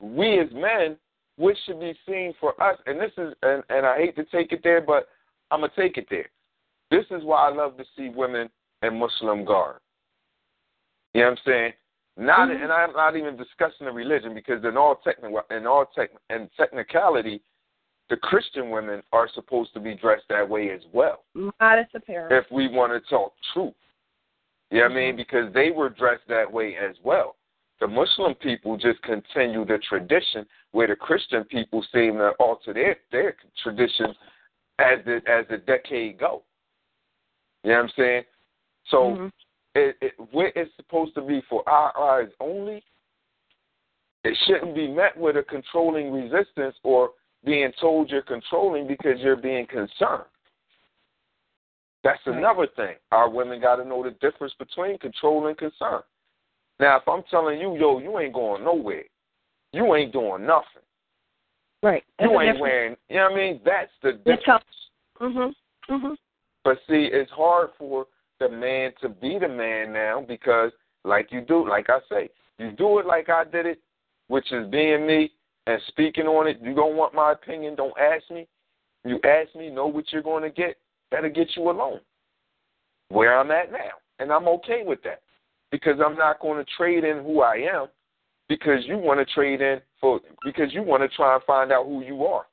[0.00, 0.96] we as men,
[1.36, 4.52] what should be seen for us, and this is, and, and I hate to take
[4.52, 5.08] it there, but
[5.50, 6.28] I'm going to take it there.
[6.90, 8.48] This is why I love to see women
[8.82, 9.76] in Muslim garb.
[11.14, 11.72] You know what I'm saying?
[12.16, 12.62] Not, Mhm.
[12.64, 16.48] and I'm not even discussing the religion because in all technical, in all tech, in
[16.56, 17.40] technicality,
[18.08, 21.24] the Christian women are supposed to be dressed that way as well.
[21.34, 22.32] Modest appearance.
[22.32, 23.74] If we want to talk truth,
[24.70, 25.16] you know what I mean?
[25.16, 27.36] Because they were dressed that way as well.
[27.80, 32.96] The Muslim people just continue the tradition, where the Christian people seem to alter their
[33.12, 34.16] their traditions
[34.78, 36.42] as the as the decade go.
[37.64, 38.24] You know what I'm saying?
[38.86, 39.32] So Mhm.
[39.74, 42.82] it, it, where it's supposed to be for our eyes only,
[44.24, 47.12] it shouldn't be met with a controlling resistance or
[47.44, 50.24] being told you're controlling because you're being concerned.
[52.02, 52.38] That's Right.
[52.38, 52.96] another thing.
[53.12, 56.02] Our women got to know the difference between control and concern.
[56.80, 59.04] Now, if I'm telling you, yo, you ain't going nowhere,
[59.72, 60.82] you ain't doing nothing,
[61.82, 62.02] Right.
[62.18, 63.60] That's you ain't wearing, you know what I mean?
[63.64, 64.64] That's the difference.
[65.20, 65.54] Mhm.
[65.88, 66.18] Mhm.
[66.64, 68.06] But see, it's hard for
[68.38, 70.72] the man to be the man now because,
[71.04, 73.80] like you do, like I say, you do it like I did it,
[74.26, 75.32] which is being me
[75.66, 76.60] and speaking on it.
[76.60, 78.48] You don't want my opinion, don't ask me.
[79.04, 80.76] You ask me, know what you're going to get.
[81.10, 82.00] That'll get you alone.
[83.08, 85.22] Where I'm at now, and I'm okay with that
[85.70, 87.88] because I'm not going to trade in who I am
[88.48, 91.86] because you want to trade in for because you want to try and find out
[91.86, 92.46] who you are.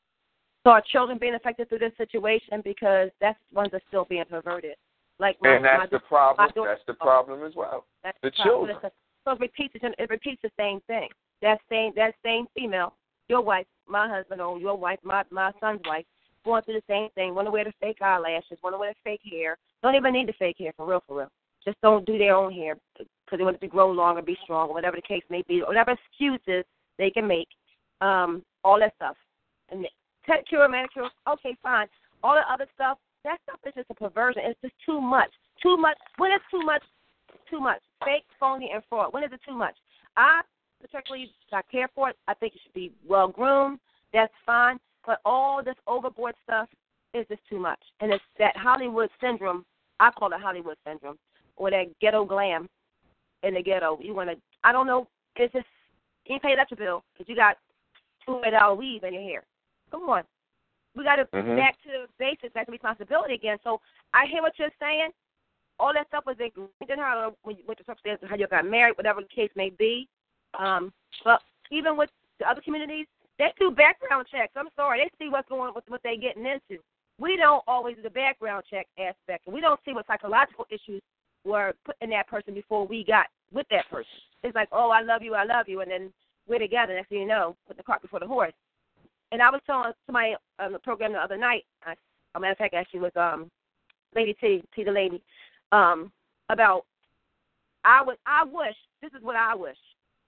[0.63, 4.25] So are children being affected through this situation because that's ones that are still being
[4.29, 4.75] perverted?
[5.19, 6.49] Like And that's my, the problem.
[6.55, 7.85] daughter- That's the problem as well.
[8.03, 8.71] That's the problem.
[8.71, 8.91] children.
[9.23, 11.09] So it repeats it repeats the same thing.
[11.41, 12.93] That same that same female,
[13.29, 16.05] your wife, my husband, or your wife, my my son's wife,
[16.43, 17.33] going through the same thing.
[17.33, 19.57] Want to wear the fake eyelashes, want to wear the fake hair.
[19.81, 21.31] Don't even need the fake hair for real, for real.
[21.65, 24.69] Just don't do their own hair because they want it to grow longer, be strong,
[24.69, 26.63] whatever the case may be, whatever excuses
[26.97, 27.47] they can make.
[28.01, 29.15] Um, all that stuff.
[29.69, 29.87] And
[30.27, 31.87] pedicure, manicure, okay, fine.
[32.23, 34.43] All the other stuff, that stuff is just a perversion.
[34.45, 35.29] It's just too much.
[35.61, 35.97] Too much.
[36.17, 36.83] When it's too much,
[37.49, 37.81] too much.
[38.03, 39.13] Fake, phony, and fraud.
[39.13, 39.75] When is it too much?
[40.15, 40.41] I
[40.81, 42.17] particularly I care for it.
[42.27, 43.79] I think it should be well groomed.
[44.13, 44.77] That's fine.
[45.05, 46.67] But all this overboard stuff
[47.13, 47.79] is just too much.
[48.01, 49.65] And it's that Hollywood syndrome.
[49.99, 51.17] I call it Hollywood syndrome,
[51.57, 52.67] or that ghetto glam
[53.43, 53.99] in the ghetto.
[54.01, 54.37] You want to?
[54.63, 55.07] I don't know.
[55.35, 55.65] It's just
[56.25, 57.57] you ain't pay that your bill because you got
[58.25, 59.43] two hundred dollar weave in your hair.
[59.91, 60.23] Come on.
[60.95, 61.57] We got to Mhm.
[61.57, 63.59] back to the basics, back to responsibility again.
[63.63, 63.81] So
[64.13, 65.11] I hear what you're saying.
[65.77, 68.65] All that stuff was ingrained in her when you went to upstairs how you got
[68.65, 70.07] married, whatever the case may be.
[70.57, 70.93] Um,
[71.25, 74.53] but even with the other communities, they do background checks.
[74.55, 76.81] I'm sorry, they see what's going on with what they're getting into.
[77.19, 79.47] We don't always do the background check aspect.
[79.47, 81.01] And we don't see what psychological issues
[81.45, 84.09] were putting that person before we got with that person.
[84.43, 86.11] It's like, oh, I love you, I love you, and then
[86.47, 86.93] we're together.
[86.93, 88.53] Next thing you know, put the cart before the horse.
[89.31, 91.65] And I was telling somebody on the program the other night.
[91.85, 91.97] I, as
[92.35, 93.49] a matter of fact, actually with um,
[94.15, 95.21] Lady T, T the lady,
[95.71, 96.11] um,
[96.49, 96.85] about
[97.83, 98.75] I would, I wish.
[99.01, 99.77] This is what I wish.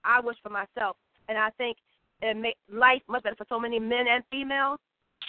[0.04, 0.96] I wish for myself,
[1.28, 1.76] and I think
[2.22, 4.78] it make life much better for so many men and females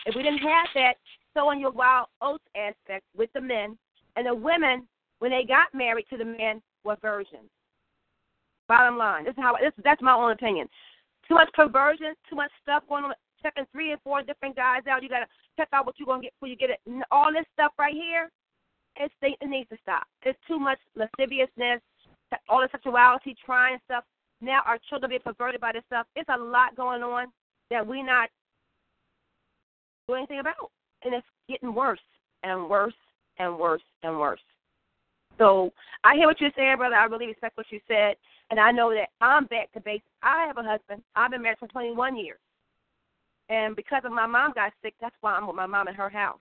[0.06, 0.94] if we didn't have that
[1.36, 3.78] sowing your wild oats aspect with the men
[4.16, 4.88] and the women
[5.20, 7.50] when they got married to the men were virgins.
[8.68, 10.68] Bottom line, this is how this that's my own opinion.
[11.28, 13.14] Too much perversion, too much stuff going on.
[13.42, 15.02] Checking three and four different guys out.
[15.02, 16.80] You gotta check out what you're gonna get before you get it.
[17.10, 18.30] All this stuff right here,
[18.98, 20.04] it's it needs to stop.
[20.24, 21.82] It's too much lasciviousness,
[22.50, 24.04] all the sexuality, trying stuff.
[24.42, 26.06] Now our children being perverted by this stuff.
[26.16, 27.28] It's a lot going on
[27.72, 28.30] that we not
[30.08, 30.72] do anything about.
[31.04, 32.00] And it's getting worse
[32.44, 32.94] and worse
[33.38, 34.42] and worse and worse.
[35.40, 35.72] So
[36.04, 36.96] I hear what you're saying, brother.
[36.96, 38.16] I really respect what you said.
[38.52, 40.02] And I know that I'm back to base.
[40.22, 41.02] I have a husband.
[41.16, 42.40] I've been married for 21 years.
[43.48, 46.10] And because of my mom got sick, that's why I'm with my mom in her
[46.10, 46.40] house.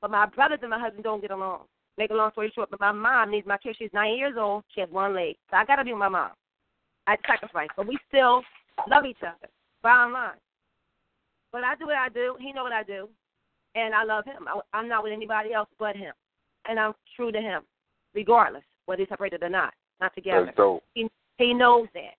[0.00, 1.62] But my brothers and my husband don't get along.
[1.98, 3.74] Make a long story short, but my mom needs my care.
[3.76, 4.64] She's nine years old.
[4.74, 5.36] She has one leg.
[5.50, 6.30] So I got to be with my mom.
[7.06, 7.68] I sacrifice.
[7.76, 8.42] But we still
[8.88, 9.48] love each other.
[9.82, 10.38] Bottom line.
[11.50, 12.36] But I do what I do.
[12.40, 13.08] He know what I do.
[13.74, 14.46] And I love him.
[14.48, 16.12] I, I'm not with anybody else but him.
[16.68, 17.62] And I'm true to him,
[18.14, 19.74] regardless whether he's separated or not.
[20.00, 20.46] Not together.
[20.46, 20.82] That's dope.
[20.94, 21.08] He,
[21.38, 22.14] he knows that.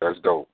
[0.00, 0.48] That's dope.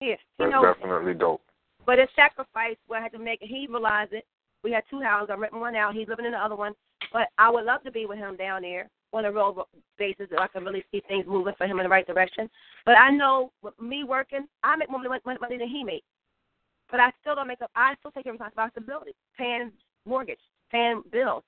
[0.00, 0.80] Yes, he That's knows that.
[0.80, 1.42] definitely dope.
[1.86, 3.46] But it's sacrifice where I had to make it.
[3.46, 4.26] He realized it.
[4.62, 5.30] We had two houses.
[5.32, 5.94] I'm renting one out.
[5.94, 6.74] He's living in the other one.
[7.12, 10.38] But I would love to be with him down there on a real basis so
[10.38, 12.50] I can really see things moving for him in the right direction.
[12.84, 16.06] But I know with me working, I make more money money than he makes.
[16.90, 17.70] But I still don't make up.
[17.74, 19.72] I still take responsibility, paying
[20.06, 20.40] mortgage,
[20.70, 21.44] paying bills.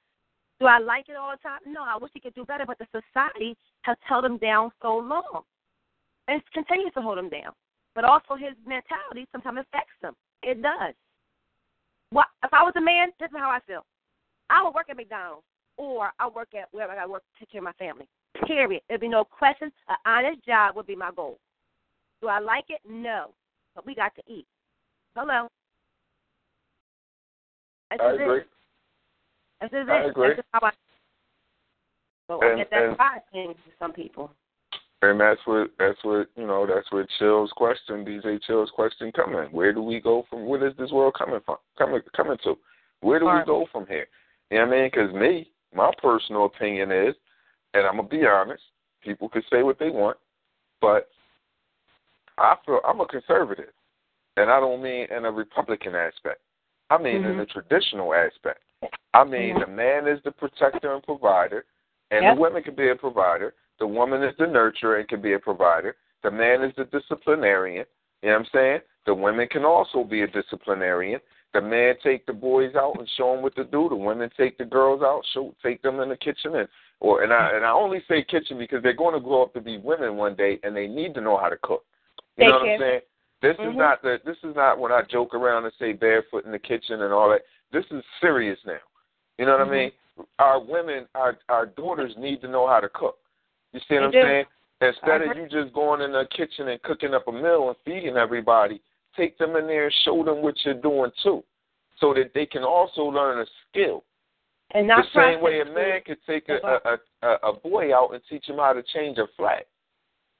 [0.60, 1.60] Do I like it all the time?
[1.66, 2.64] No, I wish he could do better.
[2.66, 5.42] But the society has held him down so long,
[6.28, 7.52] and continues to hold him down.
[7.94, 10.14] But also his mentality sometimes affects him.
[10.42, 10.94] It does.
[12.10, 13.08] What if I was a man?
[13.18, 13.84] This is how I feel.
[14.50, 15.44] I would work at McDonald's
[15.76, 18.06] or I work at wherever I got to work to take care of my family.
[18.46, 18.82] Period.
[18.88, 19.72] There'd be no question.
[19.88, 21.38] An honest job would be my goal.
[22.20, 22.80] Do I like it?
[22.88, 23.30] No.
[23.74, 24.46] But we got to eat.
[25.16, 25.48] Hello.
[27.90, 28.40] I agree.
[28.40, 28.46] it.
[29.60, 30.10] This is I it.
[30.10, 30.28] agree.
[30.30, 30.70] This is how I.
[32.28, 34.30] So And- I get that pride to some people.
[35.02, 36.66] And that's what that's what you know.
[36.66, 39.50] That's what Chill's question, DJ Chill's question, coming.
[39.50, 40.46] Where do we go from?
[40.46, 41.56] Where is this world coming from?
[41.78, 42.58] Coming coming to?
[43.00, 44.06] Where do we go from here?
[44.50, 44.90] You know what I mean?
[44.92, 47.14] Because me, my personal opinion is,
[47.72, 48.62] and I'm gonna be honest.
[49.02, 50.18] People can say what they want,
[50.82, 51.08] but
[52.36, 53.72] I feel I'm a conservative,
[54.36, 56.42] and I don't mean in a Republican aspect.
[56.90, 57.38] I mean in Mhm.
[57.38, 58.60] the traditional aspect.
[59.14, 59.60] I mean Mhm.
[59.60, 61.64] the man is the protector and provider,
[62.10, 62.34] and Yep.
[62.34, 63.54] the woman can be a provider.
[63.78, 65.96] The woman is the nurturer and can be a provider.
[66.22, 67.86] The man is the disciplinarian.
[68.22, 68.82] You know what I'm saying?
[69.06, 71.20] The women can also be a disciplinarian.
[71.52, 73.88] The man take the boys out and show them what to do.
[73.88, 76.68] The women take the girls out, show take them in the kitchen and
[77.00, 79.60] or and I and I only say kitchen because they're going to grow up to
[79.60, 81.84] be women one day and they need to know how to cook.
[82.36, 83.00] You know what I'm saying?
[83.40, 83.70] This Mhm.
[83.70, 86.58] is not the this is not when I joke around and say barefoot in the
[86.58, 87.42] kitchen and all that.
[87.72, 88.78] This is serious now.
[89.38, 89.70] You know what Mhm.
[89.70, 89.92] I mean?
[90.38, 93.18] Our women, our our daughters need to know how to cook.
[93.72, 94.22] You see what They I'm do.
[94.22, 94.46] saying?
[94.82, 98.16] Instead of you just going in the kitchen and cooking up a meal and feeding
[98.16, 98.80] everybody,
[99.14, 101.44] take them in there and show them what you're doing too,
[101.98, 104.04] so that they can also learn a skill.
[104.72, 108.14] And not the same way a man could take a, a, a, a boy out
[108.14, 109.66] and teach him how to change a flat.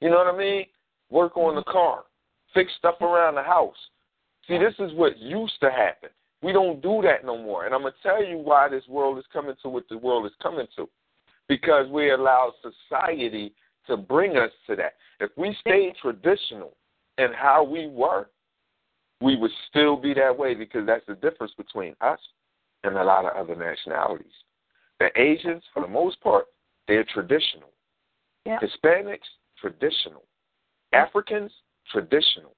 [0.01, 0.66] You know what I mean?
[1.11, 2.05] Work on the car,
[2.55, 3.76] fix stuff around the house.
[4.47, 6.11] See, this is what used to happen.
[6.43, 7.66] We don't do that no more.
[7.66, 10.26] And I'm going to tell you why this world is coming to what the world
[10.26, 10.88] is coming to.
[11.49, 13.53] Because we allow society
[13.86, 14.95] to bring us to that.
[15.18, 16.76] If we stayed traditional
[17.18, 18.30] in how we were,
[19.20, 22.18] we would still be that way because that's the difference between us
[22.84, 24.32] and a lot of other nationalities.
[24.99, 26.47] The Asians, for the most part,
[26.88, 27.70] they're traditional.
[28.47, 28.59] Yeah.
[28.61, 29.18] Hispanics,
[29.61, 30.24] traditional.
[30.93, 31.53] Africans,
[31.91, 32.55] traditional.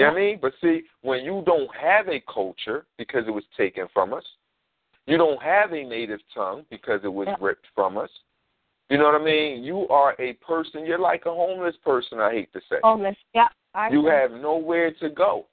[0.00, 0.38] You know what I mean?
[0.40, 4.24] But see, when you don't have a culture because it was taken from us,
[5.06, 7.36] you don't have a native tongue because it was Yeah.
[7.40, 8.10] ripped from us.
[8.88, 9.62] You know what I mean?
[9.62, 12.80] You are a person, you're like a homeless person, I hate to say.
[12.82, 13.16] Homeless.
[13.34, 13.48] Yeah.
[13.74, 15.46] I You have nowhere to go.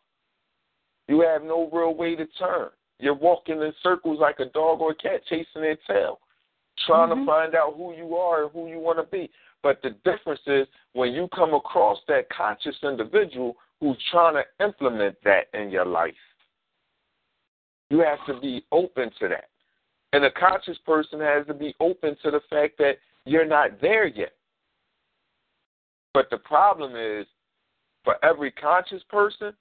[1.08, 2.72] You have no real way to turn.
[3.00, 6.20] You're walking in circles like a dog or a cat chasing their tail,
[6.80, 7.20] trying Mhm.
[7.20, 9.30] to find out who you are and who you want to be.
[9.62, 15.15] But the difference is when you come across that conscious individual who's trying to implement
[15.23, 16.13] that in your life,
[17.89, 19.49] you have to be open to that.
[20.13, 22.93] And a conscious person has to be open to the fact that
[23.25, 24.34] you're not there yet.
[26.13, 27.28] But the problem is,
[28.03, 29.53] for every conscious person,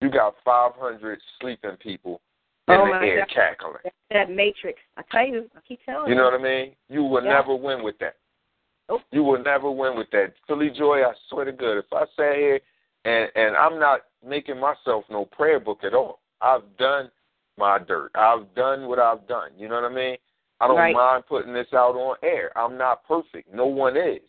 [0.00, 2.20] you got 500 sleeping people
[2.68, 3.28] in Oh, the my air God.
[3.28, 3.82] cackling.
[4.10, 4.78] that matrix.
[4.96, 6.10] I tell you, I keep telling you.
[6.10, 6.76] You know what I mean?
[6.88, 7.30] You will Yeah.
[7.30, 8.16] never win with that.
[8.88, 9.02] Nope.
[9.10, 10.34] You will never win with that.
[10.46, 12.60] Philly Joy, I swear to God, if I sat here
[13.04, 16.20] and and I'm not making myself no prayer book at all.
[16.40, 17.10] I've done
[17.58, 18.10] my dirt.
[18.14, 19.50] I've done what I've done.
[19.56, 20.16] You know what I mean?
[20.60, 20.94] I don't Right.
[20.94, 22.56] mind putting this out on air.
[22.56, 23.52] I'm not perfect.
[23.52, 24.22] No one is.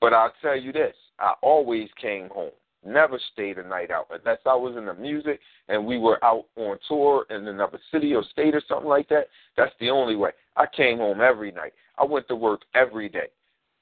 [0.00, 2.52] But I'll tell you this, I always came home.
[2.84, 4.08] Never stayed a night out.
[4.10, 8.14] Unless I was in the music and we were out on tour in another city
[8.14, 9.28] or state or something like that.
[9.56, 10.32] That's the only way.
[10.56, 11.72] I came home every night.
[11.96, 13.28] I went to work every day.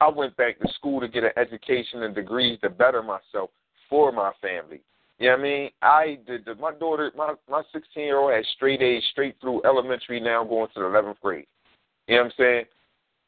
[0.01, 3.51] I went back to school to get an education and degrees to better myself
[3.91, 4.80] for my family.
[5.18, 5.70] You know what I mean?
[5.82, 9.61] I did the, my daughter, my my 16 year old has straight A's straight through
[9.64, 11.47] elementary now, going to the 11th grade.
[12.09, 12.64] You know what I'm saying?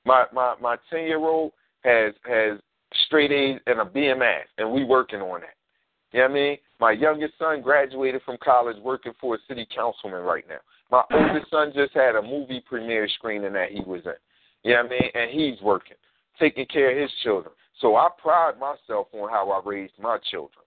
[0.06, 1.52] My my my 10 year old
[1.84, 2.58] has has
[3.06, 5.54] straight A's and a BMS, and we working on that.
[6.12, 6.56] You know what I mean?
[6.80, 10.58] My youngest son graduated from college, working for a city councilman right now.
[10.90, 14.12] My oldest son just had a movie premiere screening that he was in.
[14.62, 15.10] You know what I mean?
[15.14, 15.96] And he's working,
[16.38, 17.54] taking care of his children.
[17.82, 20.64] So I pride myself on how I raised my children.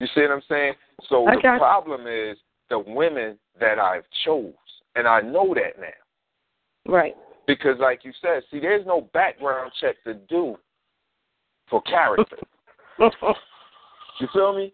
[0.00, 0.72] You see what I'm saying?
[1.08, 2.36] So I the problem is
[2.68, 4.52] the women that I've chose,
[4.96, 6.92] and I know that now.
[6.92, 7.14] Right.
[7.46, 10.56] Because, like you said, see, there's no background check to do
[11.70, 12.36] for character.
[14.20, 14.72] You feel me?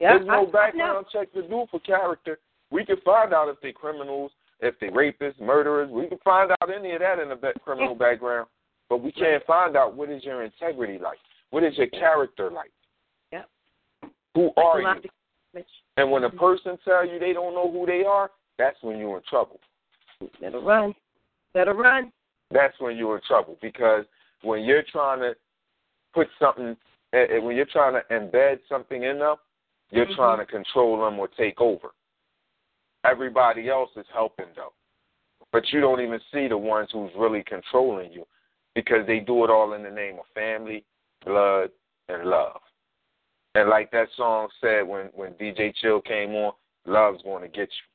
[0.00, 0.14] Yeah.
[0.14, 2.38] There's no I- background check to do for character.
[2.70, 5.90] We can find out if they're criminals, if they're rapists, murderers.
[5.90, 8.48] We can find out any of that in the criminal background.
[8.92, 11.16] But we can't find out what is your integrity like.
[11.48, 12.70] What is your character like?
[13.32, 13.48] Yep.
[14.34, 15.62] Who are you?
[15.96, 19.16] And when a person tell you they don't know who they are, that's when you're
[19.16, 19.60] in trouble.
[20.42, 20.94] Better run.
[21.54, 22.12] Better run.
[22.50, 24.04] That's when you're in trouble because
[24.42, 25.34] when you're trying to
[26.12, 26.76] put something,
[27.12, 29.36] when you're trying to embed something in them,
[29.88, 30.16] you're Mhm.
[30.16, 31.92] trying to control them or take over.
[33.04, 34.74] Everybody else is helping though,
[35.50, 38.26] but you don't even see the ones who's really controlling you
[38.74, 40.84] because they do it all in the name of family,
[41.24, 41.70] blood,
[42.08, 42.60] and love.
[43.54, 46.52] And like that song said when when DJ Chill came on,
[46.86, 47.92] love's going to get you.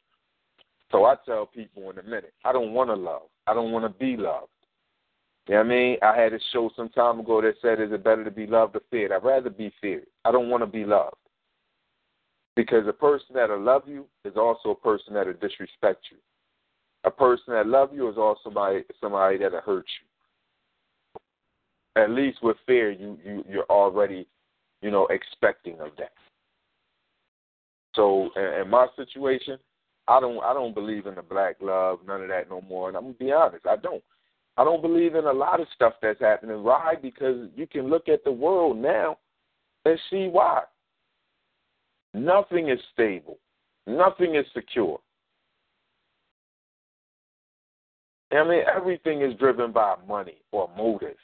[0.92, 3.24] So I tell people in a minute, I don't want to love.
[3.48, 4.48] I don't want to be loved.
[5.48, 5.98] You know what I mean?
[6.02, 8.76] I had a show some time ago that said, is it better to be loved
[8.76, 9.12] or feared?
[9.12, 10.06] I'd rather be feared.
[10.26, 11.16] I don't want to be loved.
[12.56, 16.18] Because a person that'll love you is also a person that'll disrespect you.
[17.06, 20.08] A person that love you is also somebody somebody that'll hurt you.
[21.98, 24.28] At least with fear, you you you're already,
[24.82, 26.12] you know, expecting of that.
[27.96, 29.58] So in, in my situation,
[30.08, 32.90] I don't I don't believe in the black love, none of that no more.
[32.90, 34.04] And I'm gonna be honest, I don't.
[34.60, 36.64] I don't believe in a lot of stuff that's happening.
[36.64, 36.96] Why?
[37.00, 39.18] Because you can look at the world now
[39.86, 40.64] and see why.
[42.16, 43.38] Nothing is stable.
[43.86, 45.00] Nothing is secure.
[48.32, 51.16] I mean, everything is driven by money or motive.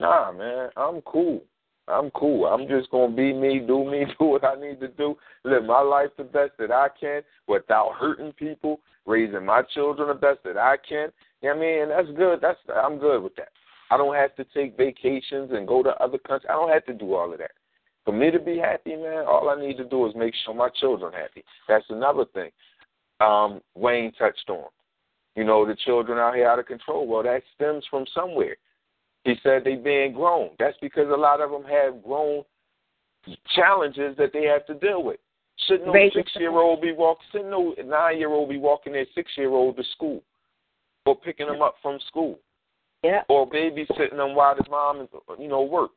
[0.00, 1.42] Nah, man, I'm cool.
[1.88, 2.46] I'm cool.
[2.46, 5.80] I'm just gonna be me, do me, do what I need to do, live my
[5.80, 10.58] life the best that I can without hurting people, raising my children the best that
[10.58, 11.08] I can.
[11.40, 11.82] You know what I mean?
[11.82, 12.40] And that's good.
[12.40, 13.48] That's I'm good with that.
[13.90, 16.48] I don't have to take vacations and go to other countries.
[16.50, 17.52] I don't have to do all of that.
[18.04, 20.68] For me to be happy, man, all I need to do is make sure my
[20.80, 21.44] children happy.
[21.68, 22.50] That's another thing.
[23.20, 24.66] Um, Wayne touched on.
[25.36, 27.06] You know, the children out here out of control.
[27.06, 28.56] Well, that stems from somewhere.
[29.24, 30.50] He said they being grown.
[30.58, 32.44] That's because a lot of them have grown
[33.54, 35.18] challenges that they have to deal with.
[35.66, 37.26] Shouldn't no six year old be walking?
[37.32, 40.22] Shouldn't no nine year old be walking their six year old to school,
[41.04, 42.38] or picking them up from school,
[43.02, 43.22] Yeah.
[43.28, 45.08] or babysitting them while his mom is
[45.38, 45.90] you know work?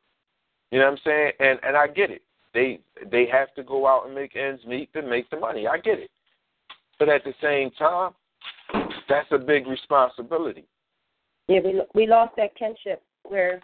[0.72, 1.32] You know what I'm saying?
[1.38, 2.22] And and I get it.
[2.54, 5.66] They they have to go out and make ends meet to make the money.
[5.66, 6.10] I get it.
[6.98, 8.12] But at the same time,
[9.08, 10.64] that's a big responsibility.
[11.46, 13.02] Yeah, we we lost that kinship
[13.32, 13.60] where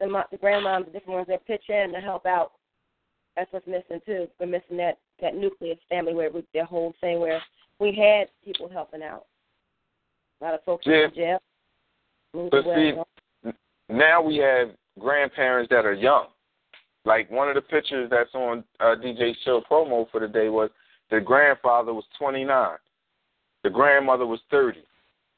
[0.00, 2.52] the the grandmoms, the different ones that pitch in to help out.
[3.36, 4.26] That's what's missing too.
[4.40, 7.40] We're missing that that nucleus family where we, the whole thing where
[7.78, 9.26] we had people helping out.
[10.40, 11.04] A lot of folks Yeah.
[11.04, 11.42] in jail.
[12.32, 12.92] But see,
[13.88, 16.28] now we have grandparents that are young.
[17.04, 20.70] Like one of the pictures that's on uh, DJ Show promo for the day was
[21.10, 22.76] the grandfather was 29,
[23.64, 24.80] the grandmother was 30,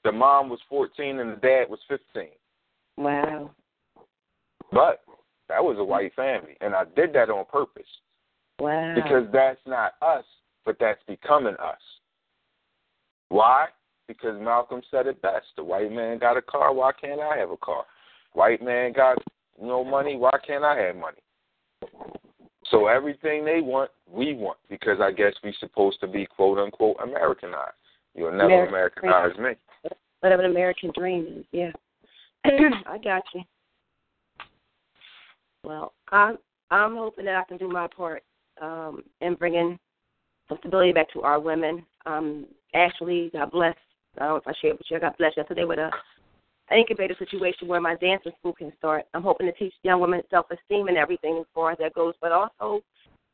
[0.05, 2.29] the mom was 14, and the dad was 15.
[2.99, 3.51] wow.
[4.73, 5.01] But
[5.49, 7.87] that was a white family, and I did that on purpose
[8.59, 8.95] Wow.
[8.95, 10.25] because that's not us,
[10.65, 11.81] but that's becoming us.
[13.29, 13.67] Why?
[14.09, 15.47] Because Malcolm said it best.
[15.57, 17.85] The white man got a car, why can't I have a car?
[18.35, 19.19] White man got
[19.61, 21.19] no money, why can't I have money?
[22.71, 26.97] So everything they want, we want, because I guess we're supposed to be quote unquote
[27.03, 27.75] Americanized.
[28.15, 29.91] You'll never American- Americanize me.
[30.21, 31.71] Whatever the American dream is, yeah.
[32.87, 33.43] I got you.
[35.65, 36.39] Well, I'm
[36.71, 38.23] I'm hoping that I can do my part
[38.61, 39.79] um, in bringing
[40.49, 41.85] some stability back to our women.
[42.07, 43.79] Um, Ashley got blessed.
[44.17, 44.97] I don't know if I shared with you.
[44.97, 45.91] I got blessed yesterday with a
[46.75, 49.05] incubator situation where my dancing school can start.
[49.15, 52.15] I'm hoping to teach young women self esteem and everything as far as that goes.
[52.21, 52.83] But also,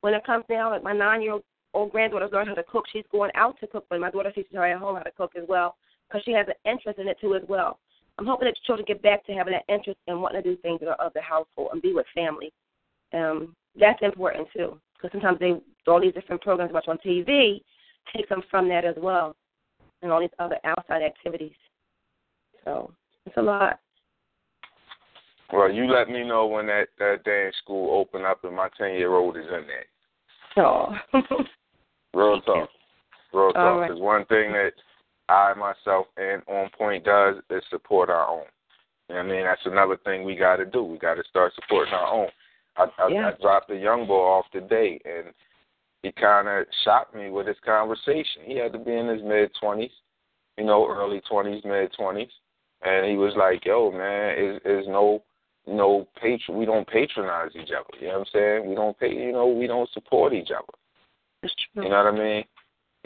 [0.01, 1.39] when it comes down, like my nine year
[1.75, 2.85] old granddaughter's learning how to cook.
[2.93, 5.33] She's going out to cook, but my daughter teaches her at home how to cook
[5.37, 5.77] as well
[6.09, 7.79] because she has an interest in it too as well.
[8.19, 10.61] I'm hoping that the children get back to having that interest in wanting to do
[10.61, 12.53] things that are of the household and be with family.
[13.15, 15.55] Um, that's important too, because sometimes they
[15.87, 17.63] all these different programs watch on TV
[18.15, 19.37] take them from that as well,
[20.03, 21.53] and all these other outside activities.
[22.65, 22.93] So
[23.27, 23.79] it's a lot.
[25.53, 28.95] Well, you let me know when that that dance school open up and my ten
[28.95, 30.63] year old is in that.
[30.63, 30.95] Oh.
[32.15, 32.69] Real talk.
[33.33, 33.81] Real talk.
[33.81, 33.89] right.
[33.89, 34.73] Because one thing that
[35.29, 38.45] I myself and On Point does is support our own.
[39.09, 39.45] You know what I mean?
[39.45, 40.83] That's another thing we got to do.
[40.83, 42.29] We got to start supporting our own.
[42.77, 43.31] I, I, Yeah.
[43.31, 45.33] I dropped a young boy off today, and
[46.03, 48.43] he kind of shocked me with his conversation.
[48.45, 49.91] He had to be in his mid twenties,
[50.57, 52.31] you know, early twenties, mid twenties,
[52.83, 55.23] and he was like, "Yo, man, is is no
[55.67, 56.57] no patron.
[56.59, 57.99] We don't patronize each other.
[58.01, 58.69] You know what I'm saying?
[58.69, 59.13] We don't pay.
[59.13, 60.73] You know, we don't support each other.
[61.75, 62.45] You know what I mean?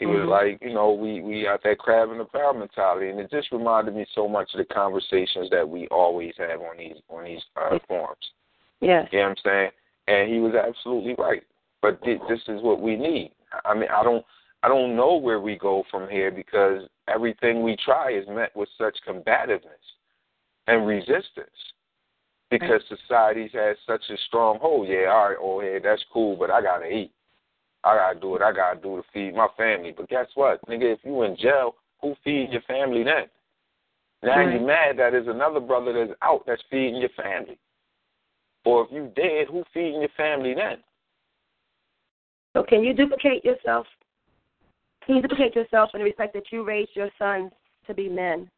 [0.03, 0.27] He was Mhm.
[0.27, 3.53] like, you know, we we got that crab in the barrel mentality, and it just
[3.53, 7.41] reminded me so much of the conversations that we always have on these on these
[7.55, 8.31] uh, forums.
[8.81, 9.07] Yes.
[9.13, 9.71] You know what I'm saying?
[10.09, 11.43] And he was absolutely right.
[11.81, 13.31] But thi- this is what we need.
[13.63, 14.25] I mean, I don't
[14.61, 18.67] I don't know where we go from here because everything we try is met with
[18.77, 19.85] such combativeness
[20.67, 21.73] and resistance.
[22.49, 24.89] Because society's has such a strong hold.
[24.89, 27.13] Yeah, all right, oh yeah, that's cool, but I gotta eat.
[27.83, 29.93] I gotta do what I gotta do to feed my family.
[29.95, 30.93] But guess what, nigga?
[30.93, 33.25] If you in jail, who feeds your family then?
[34.21, 34.53] Now Right.
[34.53, 37.57] you're mad that there's another brother that's out that's feeding your family.
[38.65, 40.81] Or if you dead, who feeding your family then?
[42.55, 43.85] So can you duplicate yourself?
[45.05, 47.51] Can you duplicate yourself in the respect that you raised your sons
[47.87, 48.49] to be men,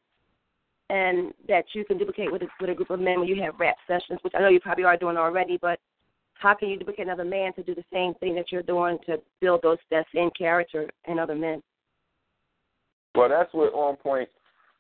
[0.92, 3.60] and that you can duplicate with a, with a group of men when you have
[3.60, 5.58] rap sessions, which I know you probably are doing already.
[5.60, 5.80] But
[6.40, 9.18] how can you duplicate another man to do the same thing that you're doing to
[9.42, 11.62] build those that same character in other men?
[13.16, 14.30] Well, that's what On Point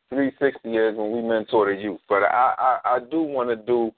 [0.09, 2.01] 360 is when we mentor the youth.
[2.07, 3.91] But I, I, I do want to do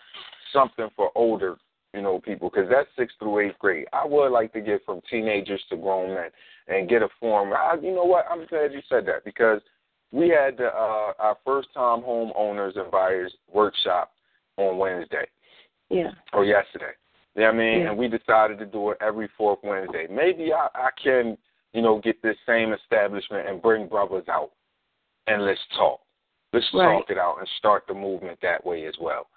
[0.54, 1.58] something for older,
[1.94, 3.88] you know, people because that's sixth through eighth grade.
[3.94, 6.30] I would like to get from teenagers to grown men
[6.68, 7.54] and get a form.
[7.54, 8.26] I, you know what?
[8.30, 9.62] I'm glad you said that because
[10.12, 14.12] we had the, uh, our first time home owners and buyers workshop
[14.58, 15.28] on Wednesday
[15.90, 16.12] Yeah.
[16.34, 16.94] or yesterday.
[17.38, 17.80] You know what I mean?
[17.82, 17.90] Yeah.
[17.90, 20.08] And we decided to do it every fourth Wednesday.
[20.10, 21.38] Maybe I, I can,
[21.72, 24.52] you know, get this same establishment and bring brothers out
[25.28, 26.00] and let's talk.
[26.52, 26.98] Let's Right.
[26.98, 29.28] talk it out and start the movement that way as well.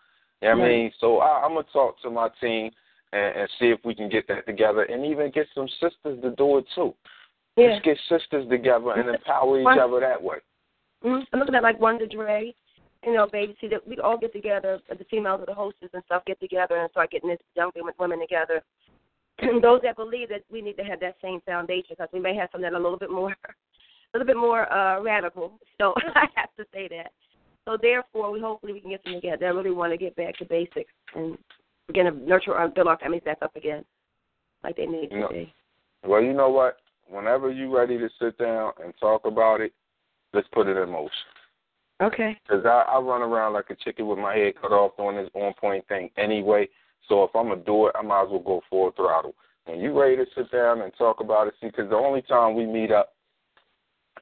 [0.40, 0.92] You know what I mean?
[0.98, 2.70] So I, I'm gonna talk to my team
[3.12, 6.30] and, and see if we can get that together and even get some sisters to
[6.38, 6.94] do it too.
[7.56, 7.72] Yeah.
[7.72, 10.38] Let's get sisters together and empower each other that way.
[11.04, 11.24] Mm-hmm.
[11.34, 12.54] I'm looking at like Wonder Dre,
[13.04, 13.56] you know, baby.
[13.60, 16.76] See that we all get together, the females or the hostess and stuff get together
[16.76, 18.62] and start getting this young women, women together.
[19.62, 22.50] Those that believe that we need to have that same foundation because we may have
[22.52, 23.30] something a little bit more,
[24.14, 25.58] a little bit more uh, radical.
[25.78, 27.12] So I have to say that.
[27.66, 29.46] So therefore, we hopefully we can get them together.
[29.46, 31.38] I really want to get back to basics and
[31.86, 33.84] begin to nurture and build our families back up again,
[34.64, 35.28] like they need to No.
[35.28, 35.52] be.
[36.04, 36.78] Well, you know what?
[37.08, 39.72] Whenever you're ready to sit down and talk about it,
[40.32, 41.10] let's put it in motion.
[42.00, 42.36] Okay.
[42.42, 45.30] Because I, I run around like a chicken with my head cut off doing this
[45.34, 46.68] on point thing anyway.
[47.08, 49.34] So if I'm going to do it, I might as well go full throttle.
[49.66, 52.54] When you ready to sit down and talk about it, see, because the only time
[52.56, 53.12] we meet up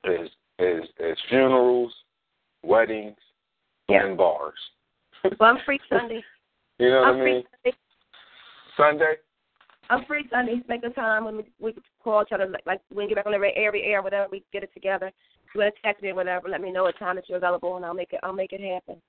[0.05, 1.93] is is is funerals,
[2.63, 3.17] weddings,
[3.89, 4.05] Yeah.
[4.07, 4.59] and bars.
[5.25, 6.23] Well, I'm free Sunday.
[6.81, 7.43] You know what I'm I mean?
[7.65, 7.77] Sunday.
[8.77, 9.15] Sunday?
[9.91, 10.63] I'm free Sunday.
[10.69, 11.75] Make a time when we, we
[12.05, 14.29] call each other, like, like when we get back on the air, air, whatever.
[14.31, 15.11] We get it together.
[15.55, 16.49] You want to text me or whatever.
[16.49, 18.21] Let me know a time that you're available, and I'll make it.
[18.23, 19.01] I'll make it happen.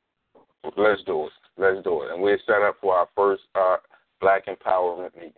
[0.78, 1.32] Let's do it.
[1.58, 2.12] Let's do it.
[2.12, 3.78] And we're set up for our first uh,
[4.22, 5.34] Black Empowerment meeting.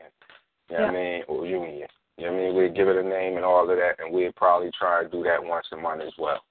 [0.69, 1.23] You know what I mean?
[1.27, 1.87] Or union.
[2.17, 2.55] You know what I mean?
[2.55, 5.23] We'd give it a name and all of that, and we'd probably try and do
[5.23, 6.41] that once a month as well.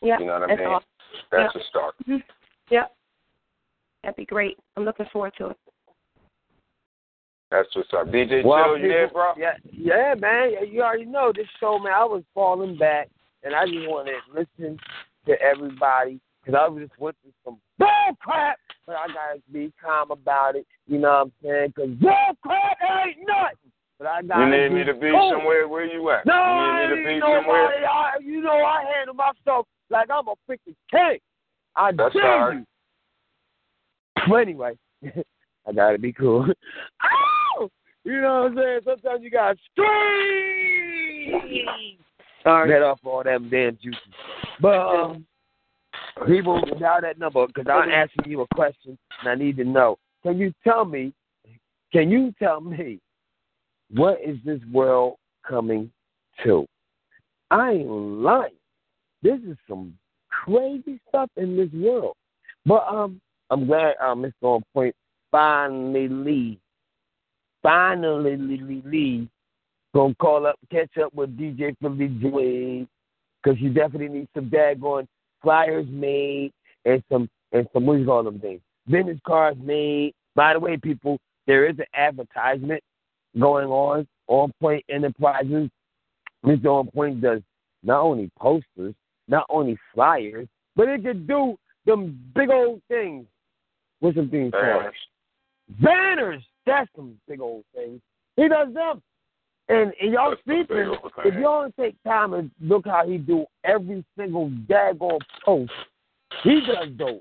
[0.00, 0.18] Yeah.
[0.18, 0.66] You know what I mean?
[0.66, 0.88] awesome.
[1.30, 1.60] That's Yeah.
[1.60, 1.94] a start.
[2.06, 2.22] Mhm.
[2.70, 2.94] Yep.
[4.02, 4.58] That'd be great.
[4.76, 5.56] I'm looking forward to it.
[7.50, 8.08] That's what's up.
[8.08, 9.32] DJ Well, Chill, you there, bro?
[9.36, 10.66] Yeah, yeah, man.
[10.70, 11.94] You already know this show, man.
[11.94, 13.08] I was falling back,
[13.42, 14.78] and I just wanted to listen
[15.26, 20.10] to everybody because I just went through some bull crap, but I gotta be calm
[20.10, 20.66] about it.
[20.86, 21.72] You know what I'm saying?
[21.74, 23.72] Because bull crap ain't nothing.
[23.98, 24.38] But I got.
[24.40, 25.32] You need me to be cool.
[25.36, 25.66] somewhere?
[25.68, 26.24] Where you at?
[26.24, 27.86] No, you I need me to be somewhere?
[27.86, 31.18] I, you know, I handle myself like I'm a freaking king.
[31.74, 32.58] I That's dare all right.
[32.58, 32.64] you.
[34.28, 36.44] But anyway, I gotta be cool.
[37.02, 37.08] Ow!
[37.60, 37.68] Oh!
[38.04, 38.80] You know what I'm saying?
[38.84, 41.38] Sometimes you gotta scream.
[42.48, 42.70] Sorry.
[42.70, 44.00] Let off all them damn juices.
[44.60, 45.26] But um,
[46.26, 49.98] people dial that number because I'm asking you a question and I need to know.
[50.22, 51.12] Can you tell me?
[51.92, 53.00] Can you tell me
[53.90, 55.90] what is this world coming
[56.44, 56.66] to?
[57.50, 58.52] I ain't lying.
[59.22, 59.92] This is some
[60.30, 62.16] crazy stuff in this world.
[62.64, 63.20] But um,
[63.50, 64.32] I'm glad uh, Mr.
[64.42, 64.94] On Point
[65.30, 66.58] finally
[67.62, 68.36] finally
[69.94, 72.86] gonna call up, catch up with DJ Philly Joy,
[73.42, 75.06] because you definitely need some daggone
[75.42, 76.52] flyers made
[76.84, 78.60] and some and some what do you call them things?
[78.88, 80.14] Business cards made.
[80.34, 82.82] By the way, people, there is an advertisement
[83.38, 84.06] going on.
[84.28, 85.70] On Point Enterprises.
[86.44, 86.66] Mr.
[86.66, 87.40] On Point does
[87.82, 88.94] not only posters,
[89.26, 93.26] not only flyers, but it can do them big old things.
[94.00, 94.64] What's some things called?
[94.64, 94.94] Banners.
[95.80, 96.42] Banners.
[96.66, 98.00] That's some big old things.
[98.36, 99.02] He does them.
[99.68, 100.94] And, and y'all That's some big sleeping.
[101.24, 105.72] If y'all don't take time and look how he do every single daggone post,
[106.42, 107.20] he does dope.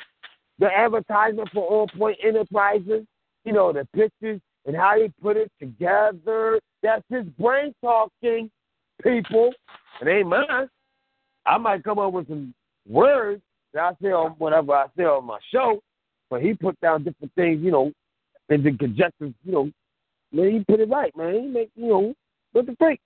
[0.60, 3.06] The advertisement for On Point Enterprises,
[3.44, 6.60] you know, the pictures and how he put it together.
[6.82, 8.50] That's his brain talking,
[9.04, 9.52] people.
[10.02, 10.70] It ain't mine.
[11.46, 12.54] I might come up with some
[12.88, 13.42] words
[13.74, 15.82] that I say on whatever I say on my show,
[16.30, 17.92] but he put down different things, you know,
[18.50, 19.72] and the conjectures, you know,
[20.32, 21.34] man, he put it right, man.
[21.34, 22.14] He make, you know,
[22.58, 23.00] what the freak?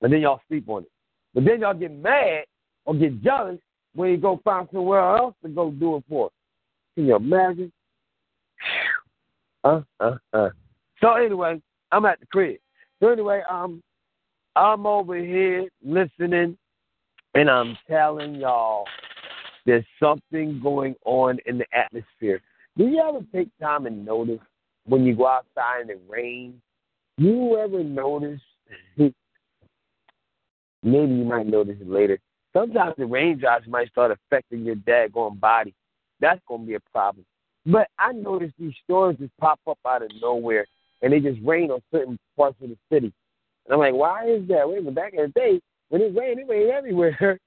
[0.00, 0.90] And then y'all sleep on it.
[1.34, 2.44] But then y'all get mad
[2.84, 3.58] or get jealous
[3.96, 6.30] when you go find somewhere else to go do it for.
[6.94, 7.72] Can you imagine?
[9.64, 10.50] Uh, uh, uh.
[11.00, 11.60] So anyway,
[11.90, 12.58] I'm at the crib.
[13.00, 13.82] So anyway, um,
[14.54, 16.56] I'm over here listening,
[17.34, 18.84] and I'm telling y'all,
[19.66, 22.40] there's something going on in the atmosphere.
[22.76, 24.38] Do you ever take time and notice
[24.86, 26.62] when you go outside and it rains?
[27.18, 28.40] You ever notice?
[28.96, 29.14] maybe
[30.82, 32.18] you might notice it later.
[32.52, 35.74] Sometimes the raindrops might start affecting your daggone body.
[36.20, 37.26] That's gonna be a problem.
[37.66, 40.64] But I noticed these storms just pop up out of nowhere
[41.02, 43.12] and they just rain on certain parts of the city.
[43.66, 44.68] And I'm like, why is that?
[44.68, 47.38] Wait minute, back in the day, when it rained, it rained everywhere.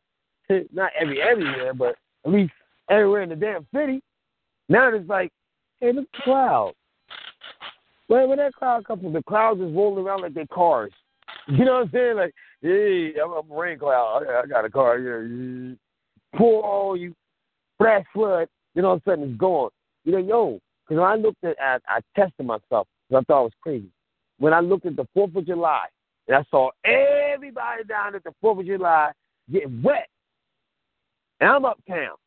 [0.74, 1.96] Not every everywhere, but
[2.26, 2.52] at least
[2.90, 4.02] everywhere in the damn city.
[4.68, 5.32] Now it's like,
[5.80, 6.76] hey, look at the clouds.
[8.12, 9.14] Where where that cloud come from?
[9.14, 10.92] The clouds is rolling around like they're cars.
[11.48, 12.18] You know what I'm saying?
[12.18, 14.26] Like, hey, I'm a rain cloud.
[14.30, 15.78] I, I got a car here.
[16.36, 17.16] Pour all you
[17.78, 18.50] flash flood.
[18.76, 19.70] Then all of a sudden it's gone.
[20.04, 23.42] You know, yo, because when I looked at, I, I tested myself because I thought
[23.42, 23.90] it was crazy.
[24.40, 25.86] When I looked at the Fourth of July
[26.28, 29.14] and I saw everybody down at the Fourth of July
[29.50, 30.10] getting wet,
[31.40, 32.18] and I'm uptown.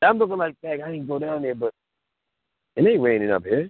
[0.00, 1.74] I'm looking like, dang, I didn't go down there, but
[2.76, 3.68] it ain't raining up here.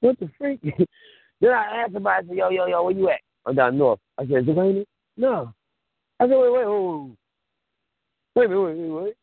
[0.00, 0.60] What the freak?
[1.40, 3.20] then I asked somebody, I said, yo, yo, yo, where you at?
[3.46, 4.00] I'm down north.
[4.18, 4.84] I said, is it raining?
[5.16, 5.52] No.
[6.20, 7.16] I said, wait, wait, wait,
[8.34, 9.14] wait, wait, wait, wait, wait, wait,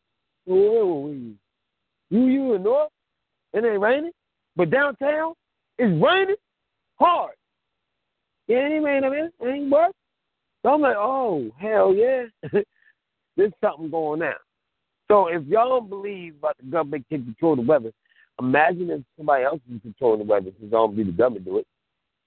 [0.46, 1.36] wait, wait, wait.
[2.10, 2.90] You, you in north?
[3.52, 4.12] It ain't raining,
[4.54, 5.34] but downtown
[5.78, 6.36] it's raining
[6.98, 7.34] hard.
[8.48, 9.30] Yeah, it ain't raining here.
[9.40, 9.92] It ain't what?
[10.62, 12.24] So I'm like, oh, hell yeah.
[13.36, 14.34] There's something going on.
[15.08, 17.92] So if y'all don't believe about the government can control the weather,
[18.38, 20.50] imagine if somebody else is controlling the weather.
[20.58, 21.66] Since don't believe the government do it.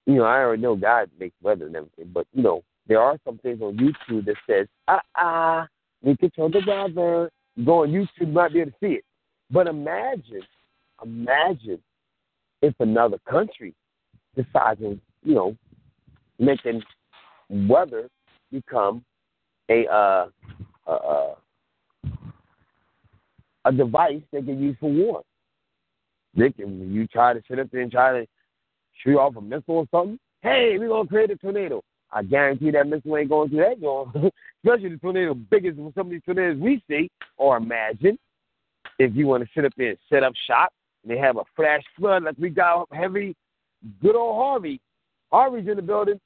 [0.06, 3.18] You know, I already know God makes weather and everything, but you know, there are
[3.24, 5.68] some things on YouTube that says, ah ah,
[6.02, 7.30] we control the weather.
[7.56, 9.04] You go on YouTube, you might be able to see it.
[9.50, 10.42] But imagine,
[11.04, 11.80] imagine
[12.62, 13.74] if another country
[14.34, 15.56] decides, to, you know,
[16.38, 16.82] making
[17.48, 18.08] weather
[18.50, 19.04] become
[19.70, 20.28] a uh,
[20.86, 21.34] uh, uh,
[23.64, 25.22] a device they can use for war.
[26.36, 28.26] They and when you try to sit up there and try to
[29.02, 31.82] shoot off a missile or something, hey, we're going to create a tornado.
[32.12, 34.32] I guarantee that missile ain't going through that joint.
[34.64, 38.18] Especially the tornado biggest as some of these tornadoes we see or imagine.
[38.98, 40.72] If you want to sit up there and set up shop,
[41.02, 43.34] and they have a flash flood like we got heavy,
[44.02, 44.80] good old Harvey.
[45.32, 46.20] Harvey's in the building.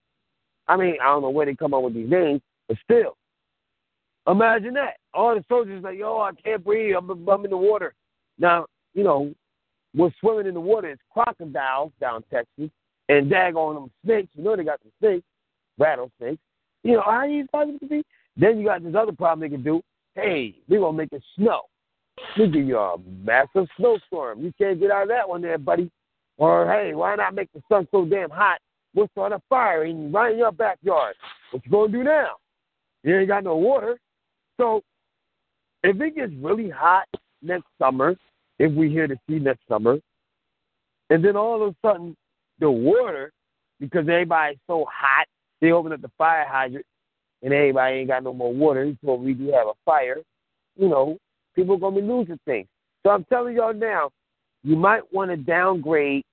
[0.66, 3.16] I mean, I don't know where they come up with these names, but still,
[4.26, 4.94] imagine that.
[5.12, 6.96] All the soldiers like, yo, I can't breathe.
[6.96, 7.94] I'm, I'm in the water.
[8.38, 9.32] Now, you know,
[9.94, 12.70] what's swimming in the water is crocodiles down Texas
[13.08, 14.28] and daggone them snakes.
[14.34, 15.26] You know they got the snakes,
[15.78, 16.42] rattlesnakes.
[16.82, 18.04] You know, how you supposed to be?
[18.36, 19.80] Then you got this other problem they can do.
[20.14, 21.62] Hey, we're going to make it snow.
[22.38, 24.42] We give you a massive snowstorm.
[24.42, 25.90] You can't get out of that one there, buddy.
[26.36, 28.58] Or, hey, why not make the sun so damn hot?
[28.94, 31.14] We'll start a fire in, right in your backyard.
[31.50, 32.36] What you going to do now?
[33.02, 33.98] You ain't got no water.
[34.56, 34.82] So
[35.82, 37.06] if it gets really hot
[37.42, 38.16] next summer,
[38.58, 39.98] if we hear the sea next summer,
[41.10, 42.16] and then all of a sudden
[42.60, 43.32] the water,
[43.80, 45.26] because everybody's so hot,
[45.60, 46.86] they open up the fire hydrant,
[47.42, 50.18] and everybody ain't got no more water, so we do have a fire,
[50.76, 51.18] you know,
[51.54, 52.66] people are going to be losing things.
[53.02, 54.10] So I'm telling y'all now,
[54.62, 56.24] you might want to downgrade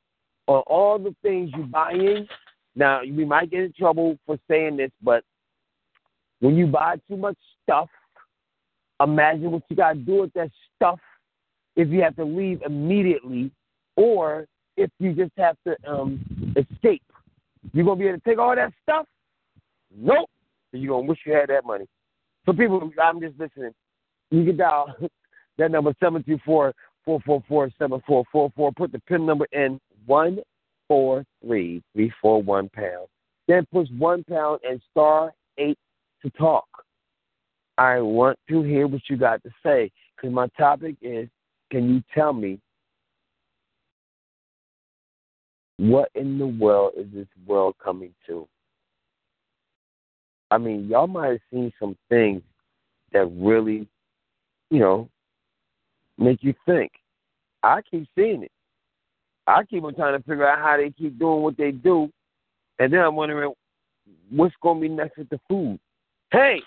[0.47, 2.28] on all the things you're buying.
[2.76, 5.24] Now, we might get in trouble for saying this, but
[6.39, 7.89] when you buy too much stuff,
[9.01, 10.99] imagine what you got to do with that stuff
[11.76, 13.51] if you have to leave immediately
[13.95, 14.45] or
[14.78, 16.24] if you just have to um,
[16.55, 17.03] escape.
[17.74, 19.05] You're gonna be able to take all that stuff?
[19.95, 20.30] Nope.
[20.72, 21.86] So you gonna wish you had that money.
[22.45, 23.74] So people, I'm just listening.
[24.32, 24.95] You can dial
[25.57, 26.74] that number seven two four
[27.05, 28.72] four four four seven four four four.
[28.72, 30.39] Put the pin number in one
[30.88, 33.07] four three three four one pound.
[33.47, 35.78] Then push one pound and star eight
[36.24, 36.67] to talk.
[37.78, 41.28] I want to hear what you got to say because my topic is:
[41.72, 42.59] Can you tell me
[45.78, 48.47] what in the world is this world coming to?
[50.51, 52.41] I mean, y'all might have seen some things
[53.13, 53.88] that really,
[54.69, 55.09] you know,
[56.17, 56.91] make you think.
[57.63, 58.51] I keep seeing it.
[59.47, 62.09] I keep on trying to figure out how they keep doing what they do,
[62.80, 63.53] and then I'm wondering
[64.30, 65.80] what's going to be next with the food.
[66.32, 66.61] Hey,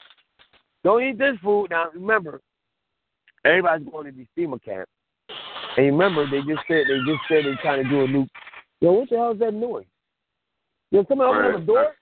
[0.82, 1.68] don't eat this food.
[1.70, 2.40] Now remember,
[3.44, 4.90] everybody's going to these FEMA camps,
[5.76, 8.26] and remember they just said they just said they're trying to do a new.
[8.80, 9.84] Yo, what the hell is that noise?
[10.90, 11.92] Yo, somebody open up a door.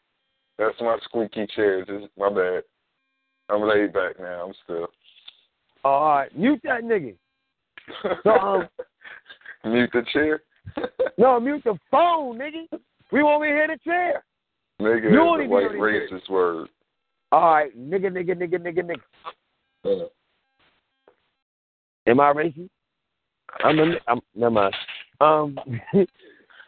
[0.58, 1.84] That's my squeaky chair.
[1.84, 2.62] Just my bad.
[3.48, 4.46] I'm laid back now.
[4.46, 4.88] I'm still.
[5.84, 7.14] All right, mute that nigga.
[8.22, 8.68] So, um,
[9.64, 10.42] Mute the chair.
[11.18, 12.66] no, mute the phone, nigga.
[13.10, 14.24] We won't be hear the chair.
[14.80, 16.34] Nigga You a be white the chair.
[16.34, 16.68] word.
[17.32, 18.96] All right, nigga, nigga, nigga, nigga,
[19.84, 20.02] nigga.
[20.04, 20.06] Uh,
[22.06, 22.68] Am I racist?
[23.64, 24.74] I'm, a, I'm never mind.
[25.20, 25.55] Um,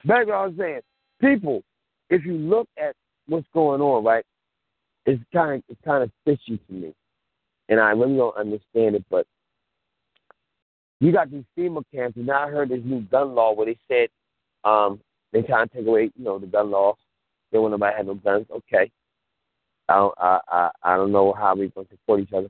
[0.05, 0.81] back to what I was saying.
[1.21, 1.63] People,
[2.11, 2.95] if you look at
[3.27, 4.25] what's going on, right,
[5.07, 6.95] it's kind of it's kind of fishy to me,
[7.69, 9.05] and I really don't understand it.
[9.11, 9.27] But
[11.01, 13.79] you got these FEMA camps, and now I heard this new gun law where they
[13.89, 14.09] said
[14.69, 15.01] um,
[15.33, 16.95] they trying to take away, you know, the gun law.
[17.53, 18.47] They want nobody to have no guns.
[18.51, 18.91] Okay,
[19.89, 22.49] I don't, I, I I don't know how we gonna support each other,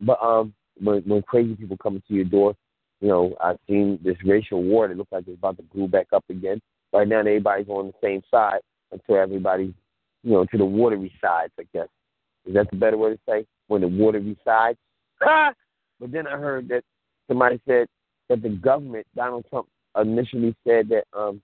[0.00, 2.54] but um, when when crazy people coming to your door,
[3.06, 6.08] you know, I've seen this racial war that looks like it's about to glue back
[6.12, 6.60] up again.
[6.92, 8.58] Right now, everybody's on the same side
[8.90, 9.74] until everybody's,
[10.24, 11.52] you know, to the watery sides.
[11.56, 11.86] I guess
[12.46, 14.76] is that the better way to say when the watery sides?
[15.22, 15.52] Ah!
[16.00, 16.82] But then I heard that
[17.28, 17.86] somebody said
[18.28, 21.40] that the government, Donald Trump, initially said that um,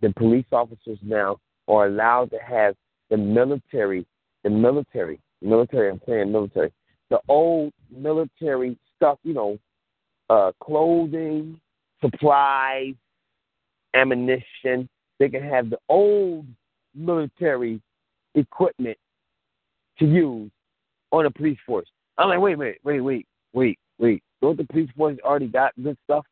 [0.00, 1.36] the police officers now
[1.68, 2.76] are allowed to have
[3.10, 4.06] the military,
[4.42, 5.90] the military, military.
[5.90, 6.72] I'm saying military,
[7.10, 9.18] the old military stuff.
[9.22, 9.58] You know,
[10.30, 11.60] uh, clothing,
[12.00, 12.94] supplies,
[13.94, 14.88] ammunition.
[15.18, 16.46] They can have the old
[16.94, 17.80] military
[18.34, 18.98] equipment
[19.98, 20.50] to use
[21.12, 21.88] on the police force.
[22.18, 24.22] I'm like, wait, wait, wait, wait, wait, wait.
[24.40, 26.24] Don't the police force already got good stuff?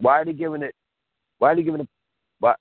[0.00, 0.74] Why are they giving it?
[1.38, 1.88] Why are they giving it?
[2.40, 2.54] Why?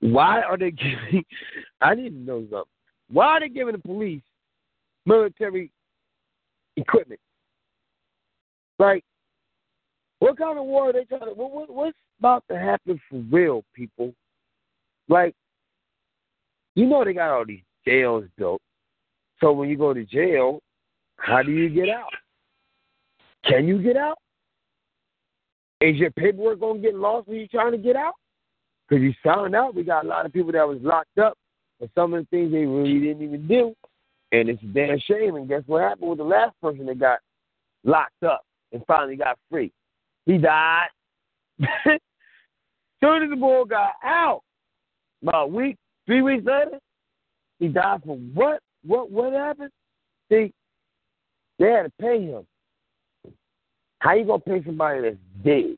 [0.00, 1.24] Why are they giving?
[1.80, 2.62] I didn't know something.
[3.10, 4.22] Why are they giving the police
[5.06, 5.70] military
[6.76, 7.20] equipment?
[8.78, 9.04] Like,
[10.18, 11.32] what kind of war are they trying to?
[11.32, 14.14] What, what, what's about to happen for real, people?
[15.08, 15.34] Like,
[16.74, 18.62] you know they got all these jails built.
[19.40, 20.60] So when you go to jail,
[21.16, 22.12] how do you get out?
[23.44, 24.18] Can you get out?
[25.80, 28.14] Is your paperwork gonna get lost when you're trying to get out?
[28.88, 31.36] Because you found out we got a lot of people that was locked up
[31.80, 33.74] for some of the things they really didn't even do,
[34.30, 35.34] and it's a damn shame.
[35.34, 37.18] And guess what happened with the last person that got
[37.82, 39.72] locked up and finally got free?
[40.26, 40.88] He died.
[41.58, 44.42] Soon as the boy got out,
[45.22, 46.78] about a week, three weeks later,
[47.58, 48.60] he died for what?
[48.84, 49.10] What?
[49.10, 49.70] What happened?
[50.30, 50.52] See,
[51.58, 52.46] they had to pay him.
[54.00, 55.76] How you gonna pay somebody that's dead?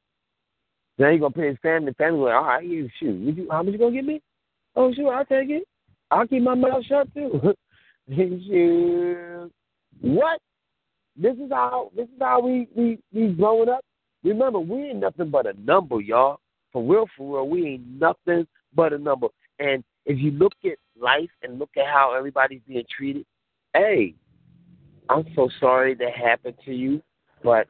[0.98, 1.93] Now you gonna pay his family.
[1.98, 3.36] Family like, all right, you shoot.
[3.36, 4.23] You, how much you gonna give me?
[4.77, 5.64] Oh, sure, I'll take it.
[6.10, 7.55] I'll keep my mouth shut too.
[8.09, 9.51] shoot.
[10.01, 10.40] What?
[11.16, 13.85] This is how this is how we we we growing up.
[14.23, 16.41] Remember, we ain't nothing but a number, y'all.
[16.73, 19.28] For real, for real, we ain't nothing but a number.
[19.59, 23.24] And if you look at life and look at how everybody's being treated,
[23.74, 24.15] hey,
[25.09, 27.03] I'm so sorry that happened to you,
[27.43, 27.69] but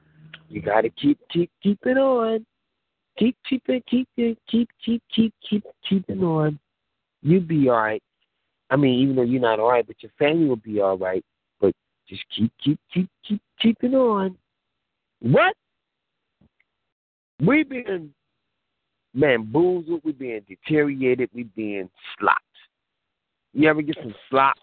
[0.49, 2.47] you got to keep keep keep it on.
[3.19, 6.59] Keep keep it keep it keep keep keep keep keep it on.
[7.23, 8.03] You be all right.
[8.71, 11.25] I mean, even though you're not all right, but your family will be all right.
[12.09, 14.37] Just keep keep keep keep keep it on.
[15.21, 15.55] What?
[17.41, 18.13] We being
[19.15, 20.03] bamboozled.
[20.05, 21.31] We being deteriorated.
[21.35, 22.43] We being slopped.
[23.53, 24.57] You ever get some slop?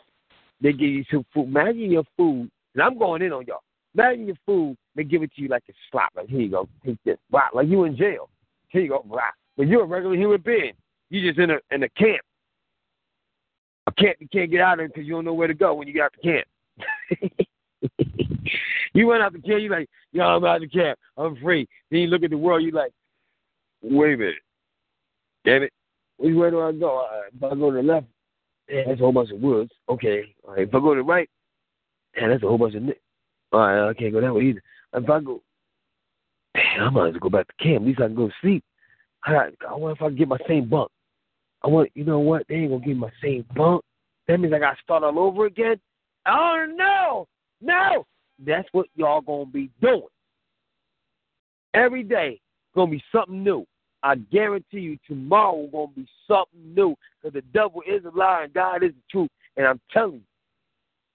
[0.61, 1.47] They give you some food.
[1.47, 3.63] Imagine your food, and I'm going in on y'all.
[3.93, 6.11] Imagine your food, they give it to you like a slop.
[6.15, 7.17] Like, here you go, take this.
[7.29, 8.29] Wow, like you in jail.
[8.69, 9.21] Here you go, wow.
[9.57, 10.73] But you're a regular human being.
[11.09, 12.21] You just in a in a camp.
[13.87, 15.87] A camp you can't get out of because you don't know where to go when
[15.87, 16.47] you get out the camp.
[18.93, 20.97] you went out the camp, you like, yo, I'm out the camp.
[21.17, 21.67] I'm free.
[21.89, 22.91] Then you look at the world, you like,
[23.81, 24.35] wait a minute.
[25.45, 25.73] Damn it.
[26.17, 27.07] which way do I go?
[27.11, 28.05] Right, if I go to the left,
[28.69, 29.71] yeah, that's a whole bunch of woods.
[29.89, 30.35] Okay.
[30.47, 30.67] All right.
[30.67, 31.29] If I go to the right,
[32.15, 32.83] yeah, that's a whole bunch of.
[32.83, 32.93] Ni-
[33.51, 34.63] All right, I can't go that way either.
[34.93, 35.41] If I go,
[36.53, 37.81] damn, I might as well go back to camp.
[37.81, 38.63] At least I can go to sleep.
[39.25, 40.89] I, got, I wonder if I can get my same bunk.
[41.63, 42.43] I want, you know what?
[42.47, 43.83] They ain't gonna give me my same bunk.
[44.27, 45.79] That means I gotta start all over again.
[46.27, 46.90] Oh no,
[47.61, 48.05] no.
[48.45, 50.07] That's what y'all gonna be doing.
[51.73, 52.39] Every day
[52.75, 53.65] gonna be something new.
[54.03, 56.95] I guarantee you tomorrow gonna be something new.
[57.21, 59.29] Because the devil is a lie and God is the truth.
[59.57, 60.21] And I'm telling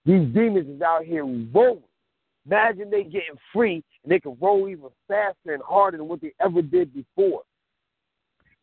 [0.07, 1.83] you, these demons is out here rolling.
[2.47, 6.33] Imagine they getting free and they can roll even faster and harder than what they
[6.41, 7.43] ever did before.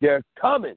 [0.00, 0.76] They're coming.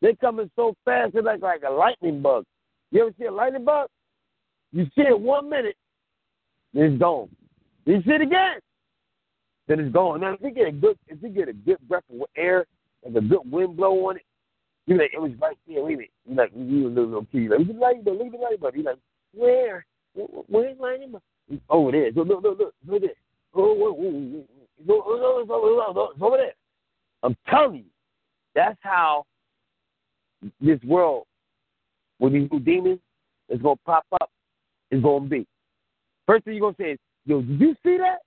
[0.00, 2.44] They're coming so fast, they're like, like a lightning bug.
[2.90, 3.88] You ever see a lightning bug?
[4.72, 5.76] You see it one minute,
[6.74, 7.28] it's gone.
[7.84, 8.60] Then you see it again,
[9.66, 10.20] then it's gone.
[10.20, 12.66] Now, if you get a good, if you get a good breath of air,
[13.04, 14.22] and a good wind blow on it,
[14.86, 15.82] you like, it was right there.
[15.82, 16.10] Wait a minute.
[16.28, 17.50] You like, you a little, little kid.
[17.50, 18.14] Like, look at the lightning bug.
[18.18, 18.76] Look at the bug.
[18.76, 18.98] You like,
[19.32, 19.86] where?
[20.48, 21.22] Where's lightning bug?
[21.68, 22.16] Oh, it is.
[22.16, 23.10] Look, look, look, look, this.
[23.54, 24.44] Oh,
[26.20, 26.54] over there.
[27.22, 27.84] I'm telling you,
[28.54, 29.24] that's how
[30.60, 31.26] this world,
[32.18, 33.00] when these new demons
[33.48, 34.30] is gonna pop up,
[34.90, 35.46] is gonna be.
[36.30, 38.18] First thing you're gonna say is, "Yo, did you see that?"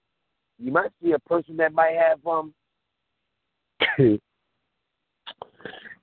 [0.60, 2.54] You might see a person that might have um.
[3.98, 4.20] you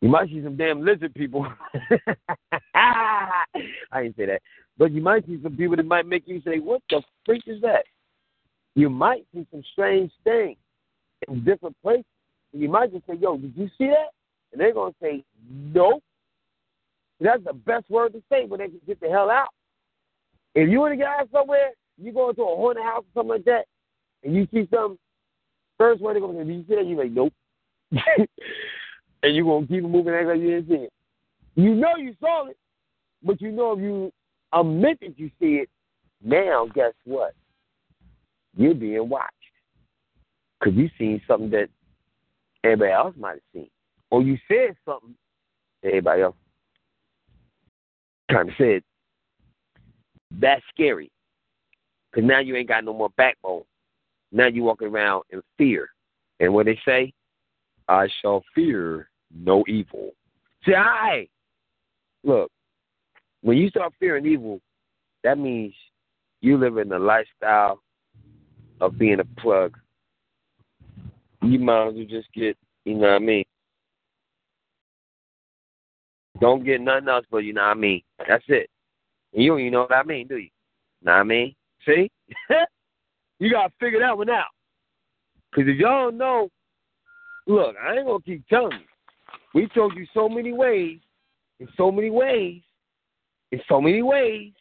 [0.01, 1.47] might see some damn lizard people.
[2.75, 3.45] I
[3.93, 4.41] didn't say that,
[4.79, 7.61] but you might see some people that might make you say, "What the freak is
[7.61, 7.85] that?"
[8.75, 10.57] You might see some strange things
[11.29, 12.07] in different places.
[12.55, 14.09] You might just say, "Yo, did you see that?"
[14.53, 16.03] And they're gonna say, "Nope."
[17.21, 19.51] That's the best word to say when they can get the hell out.
[20.55, 23.31] If you want to get out somewhere, you go into a haunted house or something
[23.31, 23.67] like that,
[24.25, 24.99] and you see something,
[25.79, 27.33] first word they're gonna say, you see that?" You like, "Nope,"
[29.23, 30.93] and you're gonna keep moving, act like you didn't see it.
[31.57, 32.57] You know you saw it,
[33.23, 34.13] but you know if you
[34.53, 35.69] admit that you see it,
[36.23, 37.35] now guess what?
[38.57, 39.35] You're being watched
[40.59, 41.69] because you seen something that
[42.65, 43.71] everybody else might have seen,
[44.11, 45.15] or you said something
[45.83, 46.37] that everybody else
[48.31, 48.83] kind of said.
[50.33, 51.11] That's scary
[52.11, 53.63] because now you ain't got no more backbone.
[54.33, 55.89] Now you walking around in fear,
[56.39, 57.13] and what they say,
[57.89, 60.11] I shall fear no evil.
[60.67, 61.27] I
[62.23, 62.51] look
[63.43, 64.61] when you start fearing evil,
[65.25, 65.75] that means
[66.41, 67.81] you live in the lifestyle
[68.81, 69.77] of being a plug.
[71.43, 73.45] You might as well just get, you know what I mean?
[76.41, 78.03] Don't get nothing else but you know what I mean.
[78.27, 78.69] That's it.
[79.33, 80.49] You don't even know what I mean, do you?
[81.03, 81.55] Know what I mean?
[81.87, 82.11] See?
[83.39, 84.47] you gotta figure that one out.
[85.55, 86.49] Cause if y'all don't know,
[87.47, 88.87] look, I ain't gonna keep telling you.
[89.55, 90.99] We told you so many ways,
[91.59, 92.63] in so many ways,
[93.51, 94.53] in so many ways,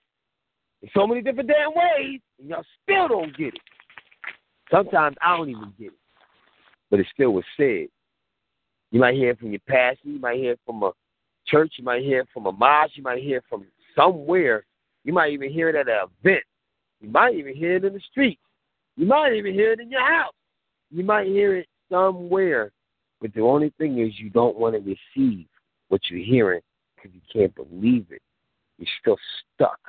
[0.82, 3.62] in so many different damn ways, and y'all still don't get it.
[4.72, 6.00] Sometimes I don't even get it.
[6.90, 7.88] But it still was said.
[8.92, 10.92] You might hear it from your pastor, you might hear it from a
[11.46, 13.66] church, you might hear it from a mosque, you might hear it from
[13.96, 14.66] somewhere.
[15.04, 16.44] You might even hear it at an event.
[17.02, 18.40] You might even hear it in the street.
[18.96, 20.34] You might even hear it in your house.
[20.92, 22.72] You might hear it somewhere.
[23.22, 24.80] But the only thing is you don't want to
[25.16, 25.46] receive
[25.90, 26.62] what you're hearing
[26.96, 28.22] because you can't believe it.
[28.78, 29.18] You're still
[29.56, 29.80] stuck.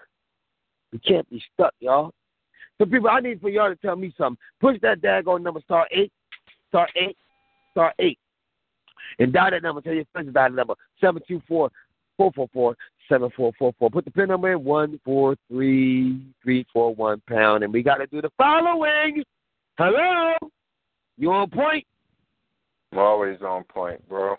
[0.93, 2.13] You can't be stuck, y'all.
[2.79, 4.39] So people, I need for y'all to tell me something.
[4.61, 6.13] Push that daggone number star eight,
[6.69, 7.17] star eight,
[7.73, 8.19] star eight.
[9.19, 9.81] And dial that number.
[9.81, 10.75] Tell your friends dial the number.
[11.01, 11.71] Seven two four
[12.21, 12.77] four four four
[13.09, 13.89] seven four four four.
[13.89, 17.65] Put the pin number in one four three three four one pound.
[17.65, 19.25] And we gotta do the following.
[19.79, 20.35] Hello?
[21.17, 21.87] You on point?
[22.93, 24.37] I'm always on point, bro.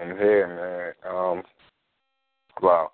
[0.00, 1.14] I'm here, man.
[1.14, 1.42] Um,
[2.60, 2.90] wow.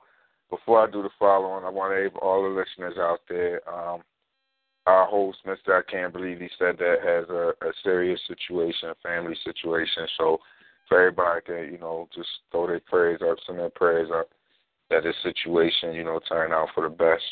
[0.51, 3.61] Before I do the following, I want to give all the listeners out there.
[3.69, 4.03] Um,
[4.87, 8.95] our host, Mister, I can't believe he said that, has a, a serious situation, a
[9.03, 10.07] family situation.
[10.19, 10.39] So,
[10.89, 14.29] for everybody to, you know, just throw their prayers up, send their prayers up,
[14.91, 17.23] that this situation, you know, turn out for the best.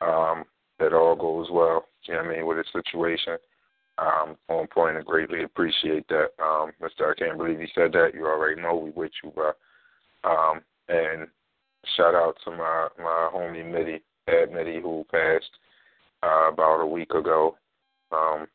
[0.00, 0.44] Um,
[0.78, 1.84] that all goes well.
[2.04, 3.36] You know what I mean with the situation.
[3.98, 6.28] Um, on point and greatly appreciate that.
[6.42, 8.12] Um, Mister, I can't believe he said that.
[8.14, 9.52] You already know we with you, bro.
[10.24, 11.28] Um, and
[11.96, 15.50] shout out to my my homie Midi, Ed Midi, who passed
[16.22, 17.58] uh, about a week ago.
[18.10, 18.46] Um,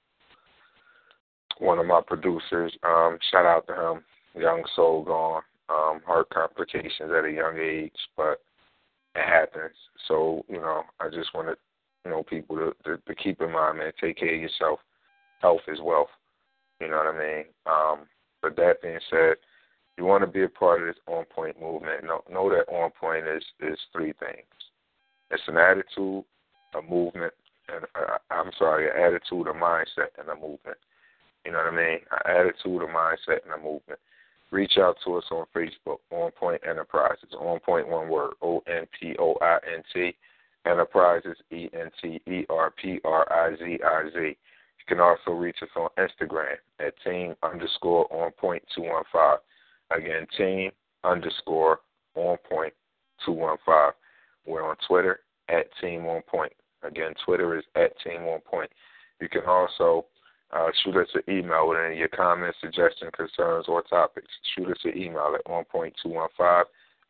[1.59, 2.75] one of my producers.
[2.81, 4.03] Um, shout out to him.
[4.37, 5.41] Young soul gone.
[5.67, 8.39] Um, heart complications at a young age, but
[9.15, 9.73] it happens.
[10.07, 11.57] So you know, I just wanted
[12.05, 13.91] you know people to, to, to keep in mind, man.
[13.99, 14.79] Take care of yourself
[15.45, 16.09] health is wealth.
[16.81, 17.45] You know what I mean?
[17.65, 18.07] Um,
[18.41, 19.35] but that being said,
[19.97, 22.91] you want to be a part of this on point movement, know, know that on
[22.91, 24.51] point is is three things.
[25.31, 26.25] It's an attitude,
[26.73, 27.33] a movement,
[27.69, 30.77] and uh, I'm sorry, an attitude, a mindset, and a movement.
[31.45, 31.99] You know what I mean?
[32.11, 33.99] An attitude, a mindset, and a movement.
[34.55, 37.33] Reach out to us on Facebook, On Point Enterprises.
[37.37, 40.15] On Point, one word, O N P O I N T.
[40.65, 44.17] Enterprises, E N T E R P R I Z I Z.
[44.17, 49.39] You can also reach us on Instagram at team underscore on point two one five.
[49.91, 50.71] Again, team
[51.03, 51.79] underscore
[52.15, 52.73] on point
[53.25, 53.91] two one five.
[54.45, 55.19] We're on Twitter
[55.49, 56.53] at team on point.
[56.81, 58.69] Again, Twitter is at team on point.
[59.19, 60.05] You can also
[60.51, 64.27] uh, shoot us an email with any of your comments, suggestions, concerns, or topics.
[64.55, 66.63] Shoot us an email at onpoint215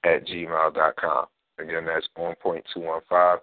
[0.03, 1.25] at gmail.com.
[1.59, 3.37] Again, that's onpoint215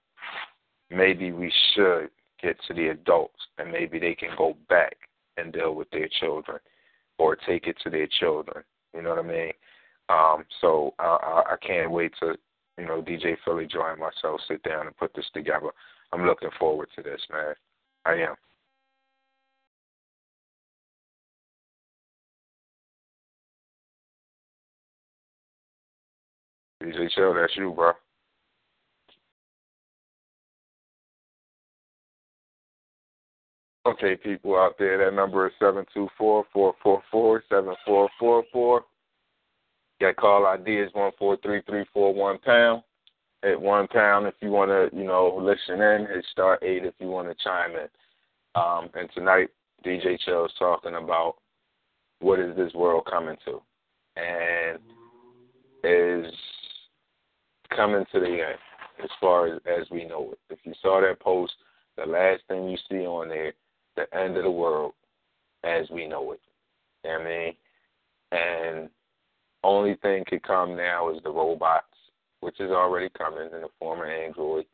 [0.90, 2.10] Maybe we should
[2.42, 4.96] get to the adults and maybe they can go back
[5.38, 6.60] and deal with their children
[7.18, 8.64] or take it to their children.
[8.94, 9.52] You know what I mean?
[10.10, 12.36] Um, so I, I, I can't wait to,
[12.78, 15.70] you know, DJ Philly Joy and myself sit down and put this together.
[16.14, 17.54] I'm looking forward to this, man.
[18.06, 18.36] I am.
[26.82, 27.92] DJ Chill, that's you, bro.
[33.88, 38.10] Okay, people out there, that number is seven two four four four four seven four
[38.20, 38.84] four four.
[40.02, 42.84] Got call ID is one four three three four one pound.
[43.44, 46.06] At one pound if you want to, you know, listen in.
[46.14, 47.88] Hit star eight if you want to chime in.
[48.56, 49.48] Um, and tonight,
[49.86, 51.36] DJ Chill is talking about
[52.20, 53.62] what is this world coming to,
[54.18, 54.80] and
[55.86, 56.34] is
[57.74, 58.60] coming to the end
[59.02, 60.40] as far as, as we know it.
[60.50, 61.54] If you saw that post,
[61.96, 63.54] the last thing you see on there,
[63.98, 64.94] the end of the world
[65.66, 66.40] as we know it.
[67.04, 67.54] You know I mean?
[68.32, 68.90] And
[69.64, 71.86] only thing could come now is the robots,
[72.40, 74.68] which is already coming in the form of androids.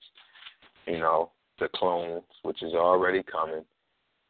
[0.86, 3.64] You know, the clones, which is already coming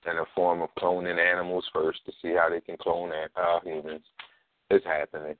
[0.09, 4.03] in the form of cloning animals first to see how they can clone uh, humans.
[4.69, 5.35] It's happening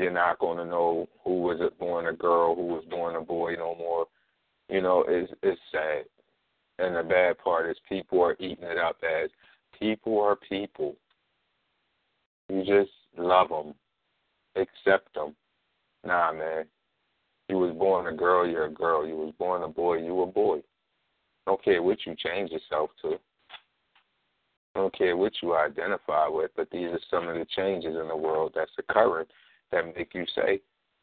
[0.00, 3.54] you're not going to know who was born a girl, who was born a boy
[3.58, 4.06] no more.
[4.68, 6.04] You know, it's it's sad.
[6.80, 9.30] And the bad part is people are eating it up as
[9.78, 10.96] people are people.
[12.48, 13.74] You just love them,
[14.56, 15.36] accept them.
[16.04, 16.64] Nah, man.
[17.48, 19.06] You was born a girl, you're a girl.
[19.06, 20.60] You was born a boy, you a boy.
[21.46, 23.16] Don't care what you change yourself to.
[24.74, 28.16] Don't care what you identify with, but these are some of the changes in the
[28.16, 29.26] world that's occurring
[29.72, 30.60] that make you say,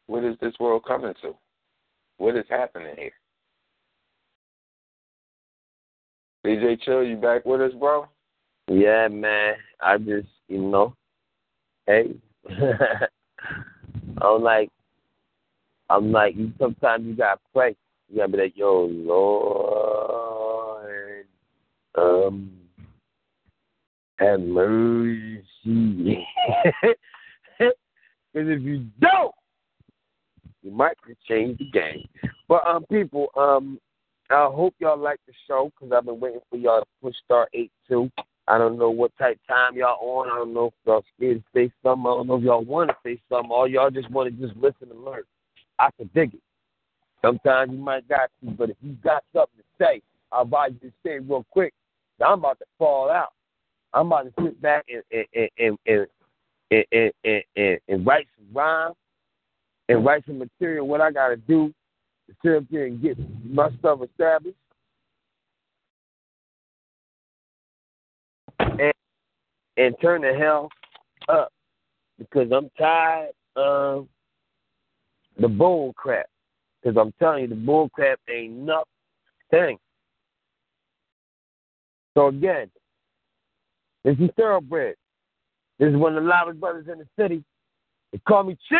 [0.07, 1.35] what is this world coming to?
[2.17, 3.11] What is happening here?
[6.45, 8.07] DJ Chill, you back with us, bro?
[8.69, 9.55] Yeah, man.
[9.81, 10.95] I just, you know,
[11.85, 12.15] hey,
[14.21, 14.69] I'm like,
[15.89, 17.75] I'm like, you sometimes you gotta pray.
[18.09, 20.27] You gotta be like, yo, Lord,
[21.95, 22.51] um,
[24.19, 25.43] have mercy.
[28.33, 29.33] Because if you don't,
[30.61, 30.97] you might
[31.27, 32.07] change the game.
[32.47, 33.79] But um, people, um,
[34.29, 37.47] I hope y'all like the show because I've been waiting for y'all to push star
[37.53, 38.11] eight two.
[38.49, 40.29] I don't know what type time y'all on.
[40.29, 42.05] I don't know if y'all scared to say something.
[42.05, 44.57] I don't know if y'all want to say something or y'all just want to just
[44.57, 45.23] listen and learn.
[45.79, 46.41] I can dig it.
[47.21, 50.01] Sometimes you might got to, but if you got something to say,
[50.31, 51.73] I'll advise you to say it real quick.
[52.25, 53.33] I'm about to fall out.
[53.93, 56.07] I'm about to sit back and and and and
[56.69, 58.95] and, and, and, and, and write some rhymes
[59.89, 60.87] and write some material.
[60.87, 61.73] What I got to do
[62.43, 64.57] sit up there and get my stuff established.
[68.59, 68.93] And
[69.77, 70.69] and turn the hell
[71.29, 71.51] up
[72.17, 74.07] because I'm tired of
[75.39, 76.25] the bull crap.
[76.81, 79.77] Because I'm telling you, the bull crap ain't nothing.
[82.15, 82.69] So again,
[84.03, 84.95] this is Thoroughbred.
[85.79, 87.43] This is one of the loudest brothers in the city.
[88.11, 88.79] They call me Chill,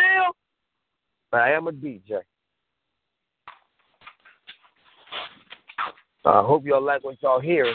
[1.30, 2.20] but I am a DJ.
[6.28, 7.74] I hope y'all like what y'all hear.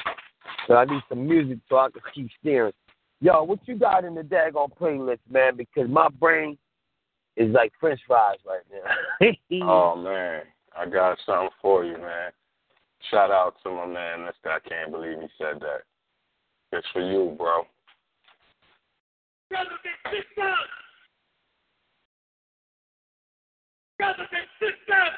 [0.67, 2.73] So I need some music so I can keep steering.
[3.19, 5.57] Yo, what you got in the daggone playlist, man?
[5.57, 6.57] Because my brain
[7.35, 9.65] is like French fries right now.
[9.67, 10.43] oh man,
[10.77, 12.31] I got something for you, man.
[13.09, 14.25] Shout out to my man.
[14.25, 15.81] This guy can't believe he said that.
[16.71, 17.63] It's for you, bro.
[19.49, 20.69] Brothers and sisters,
[23.97, 25.17] brothers and sisters,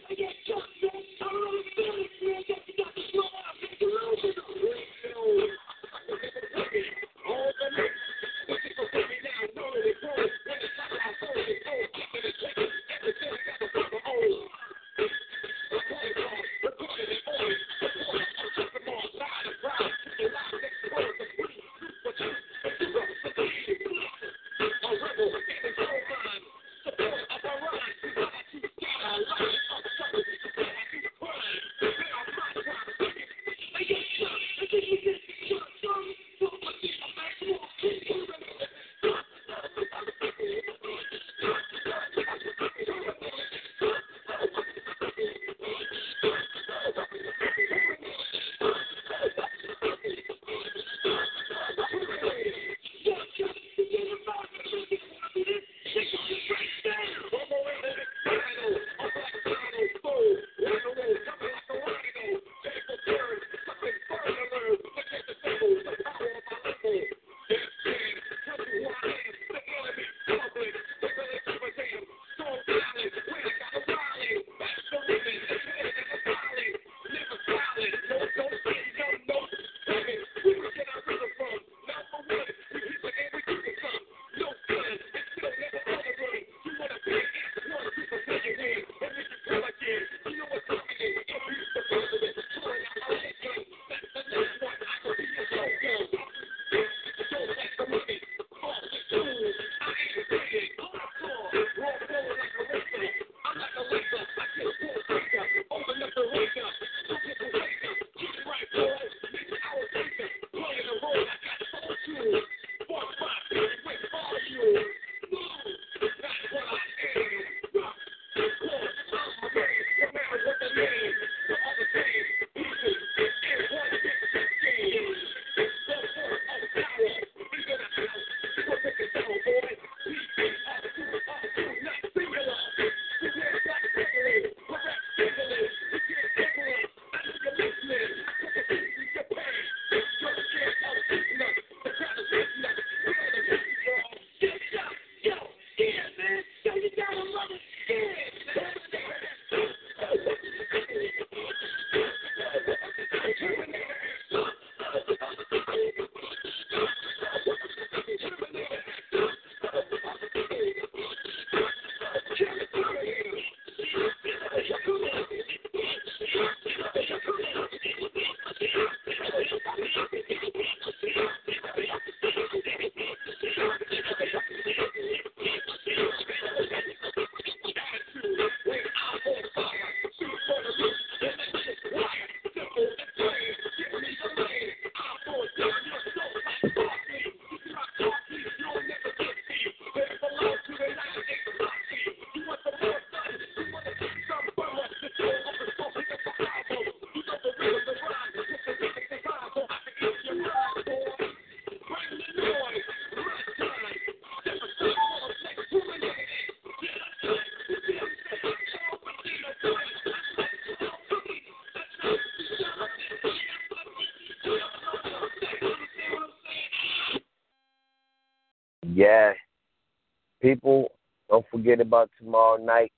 [220.41, 220.91] people,
[221.29, 222.91] don't forget about tomorrow night.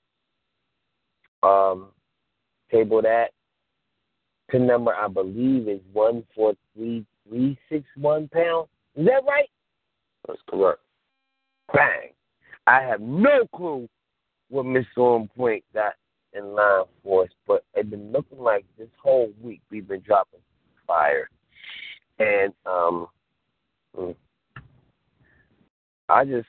[1.42, 1.88] Um,
[2.70, 3.30] table that.
[4.50, 8.68] Pin number, I believe, is one four three three six one pound.
[8.96, 9.48] Is that right?
[10.26, 10.80] That's correct.
[11.72, 12.10] Bang.
[12.66, 13.88] I have no clue
[14.48, 15.94] what Miss On Point got
[16.32, 20.40] in line for us, but it's been looking like this whole week we've been dropping
[20.86, 21.28] fire.
[22.18, 23.08] And um
[23.96, 24.14] mm,
[26.08, 26.48] I just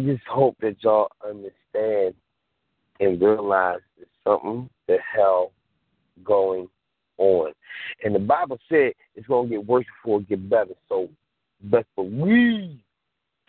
[0.00, 2.14] I just hope that y'all understand
[3.00, 5.52] and realize there's something the hell
[6.24, 6.68] going
[7.18, 7.52] on.
[8.02, 10.74] And the Bible said it's gonna get worse before it get better.
[10.88, 11.08] So
[11.64, 12.82] but for we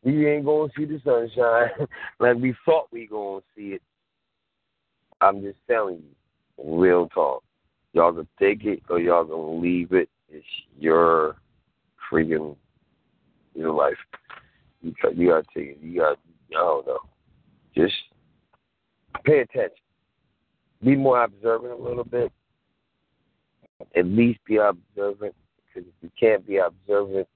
[0.04, 1.88] we ain't gonna see the sunshine
[2.20, 3.82] like we thought we gonna see it.
[5.22, 6.02] I'm just telling
[6.58, 7.44] you, real talk.
[7.94, 10.10] Y'all gonna take it or y'all gonna leave it.
[10.30, 10.46] It's
[10.78, 11.38] your
[12.12, 12.58] freaking
[13.56, 13.98] your life.
[14.82, 15.78] You you gotta take it.
[15.82, 16.18] You got
[16.52, 17.00] I don't know.
[17.76, 17.94] Just
[19.26, 19.76] pay attention.
[20.84, 22.32] Be more observant a little bit.
[23.96, 25.36] At least be observant.
[25.74, 27.28] Because if you can't be observant,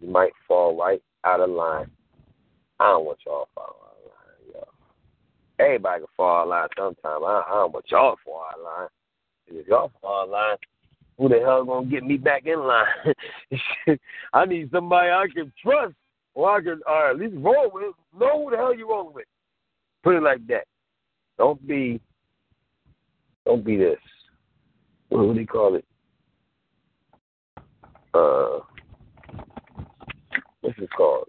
[0.00, 1.90] you might fall right out of line.
[2.78, 5.66] I don't want y'all to fall out of line, y'all.
[5.66, 7.24] Everybody can fall out of line sometime.
[7.24, 8.88] I, I don't want y'all to fall out of line.
[9.48, 10.56] If y'all fall out of line,
[11.18, 13.98] who the hell gonna get me back in line?
[14.34, 15.94] I need somebody I can trust,
[16.36, 17.94] or I can, or at least roll with.
[18.16, 19.24] Know who the hell you rolling with.
[20.04, 20.64] Put it like that.
[21.38, 22.00] Don't be,
[23.44, 23.98] don't be this.
[25.08, 25.84] What do they call it?
[28.14, 28.60] Uh,
[30.60, 31.26] what's it called?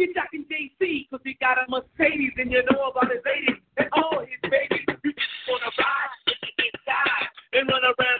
[0.00, 3.86] You jocking JC because he got a Mercedes and you know about his ladies and
[3.92, 4.88] all his babies.
[5.04, 8.19] You just wanna ride, get inside, and run around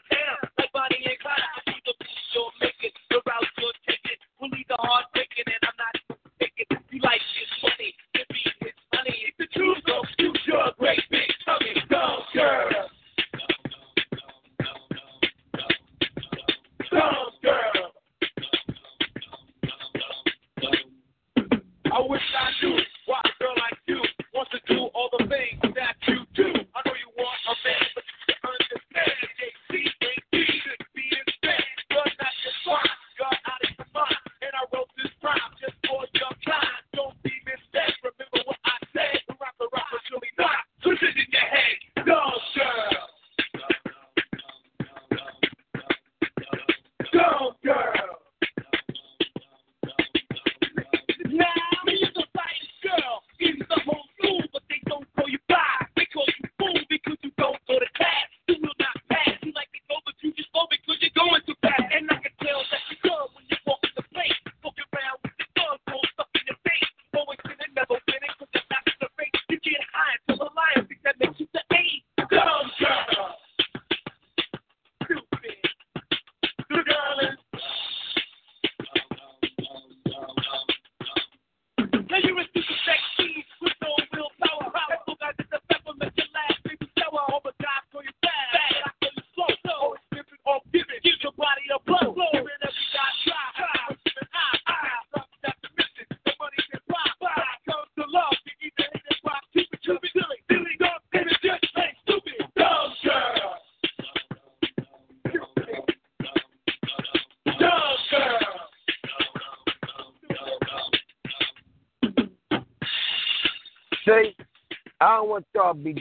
[115.61, 115.95] y'all be.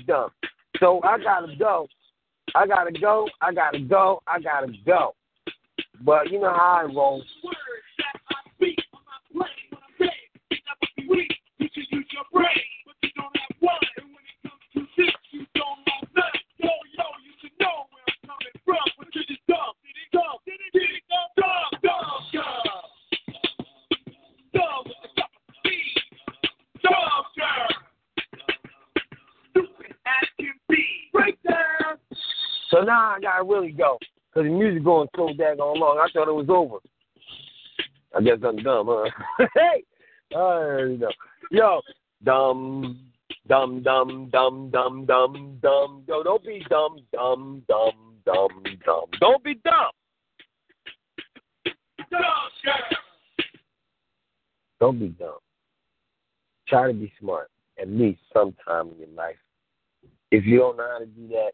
[0.80, 1.88] So I gotta go.
[2.56, 3.28] I gotta go.
[3.42, 4.22] I gotta go.
[4.28, 5.14] I gotta go.
[6.02, 7.24] But you know how I roll.
[33.20, 33.98] I gotta really go.
[34.34, 35.98] Cause the music going so daggone long.
[36.00, 36.78] I thought it was over.
[38.16, 39.48] I guess I'm dumb, huh?
[39.56, 39.84] hey!
[40.36, 41.12] Uh, you know.
[41.52, 41.82] Yo,
[42.24, 43.00] dumb,
[43.48, 46.04] dumb, dumb, dumb, dumb, dumb, dumb.
[46.08, 49.06] Yo, don't be dumb, dumb, dumb, dumb, dumb.
[49.20, 49.92] Don't be dumb.
[54.80, 55.40] Don't be dumb.
[56.68, 57.50] Try to be smart
[57.82, 59.36] at least sometime in your life.
[60.32, 61.52] If you don't know how to do that,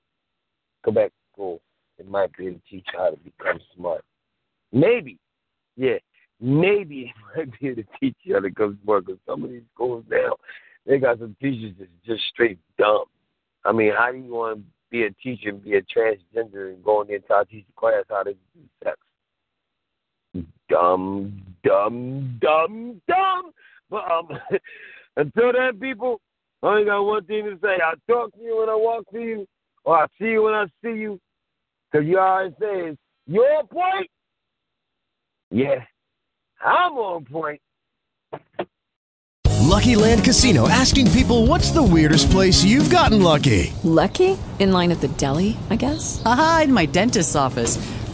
[0.83, 1.61] go back to school.
[1.97, 4.01] It might be able to teach you how to become smart.
[4.71, 5.17] Maybe,
[5.75, 5.97] yeah,
[6.39, 9.49] maybe it might be able to teach you how to become smart because some of
[9.49, 10.35] these schools now,
[10.85, 13.03] they got some teachers that's just straight dumb.
[13.65, 16.83] I mean, how do you want to be a teacher and be a transgender and
[16.83, 18.39] go in there and try to teach the class how to do
[18.81, 18.97] sex?
[20.69, 23.51] Dumb, dumb, dumb, dumb.
[23.89, 24.29] But um,
[25.17, 26.21] until then, people,
[26.63, 27.77] I only got one thing to say.
[27.85, 29.47] I'll talk to you when I walk to you,
[29.83, 31.19] or I'll see you when I see you.
[31.95, 34.09] Because you always say, your point?
[35.49, 35.85] Yeah,
[36.61, 37.61] I'm on point.
[39.61, 43.71] Lucky Land Casino asking people what's the weirdest place you've gotten lucky?
[43.85, 44.37] Lucky?
[44.59, 46.21] In line at the deli, I guess?
[46.25, 47.77] Aha, in my dentist's office.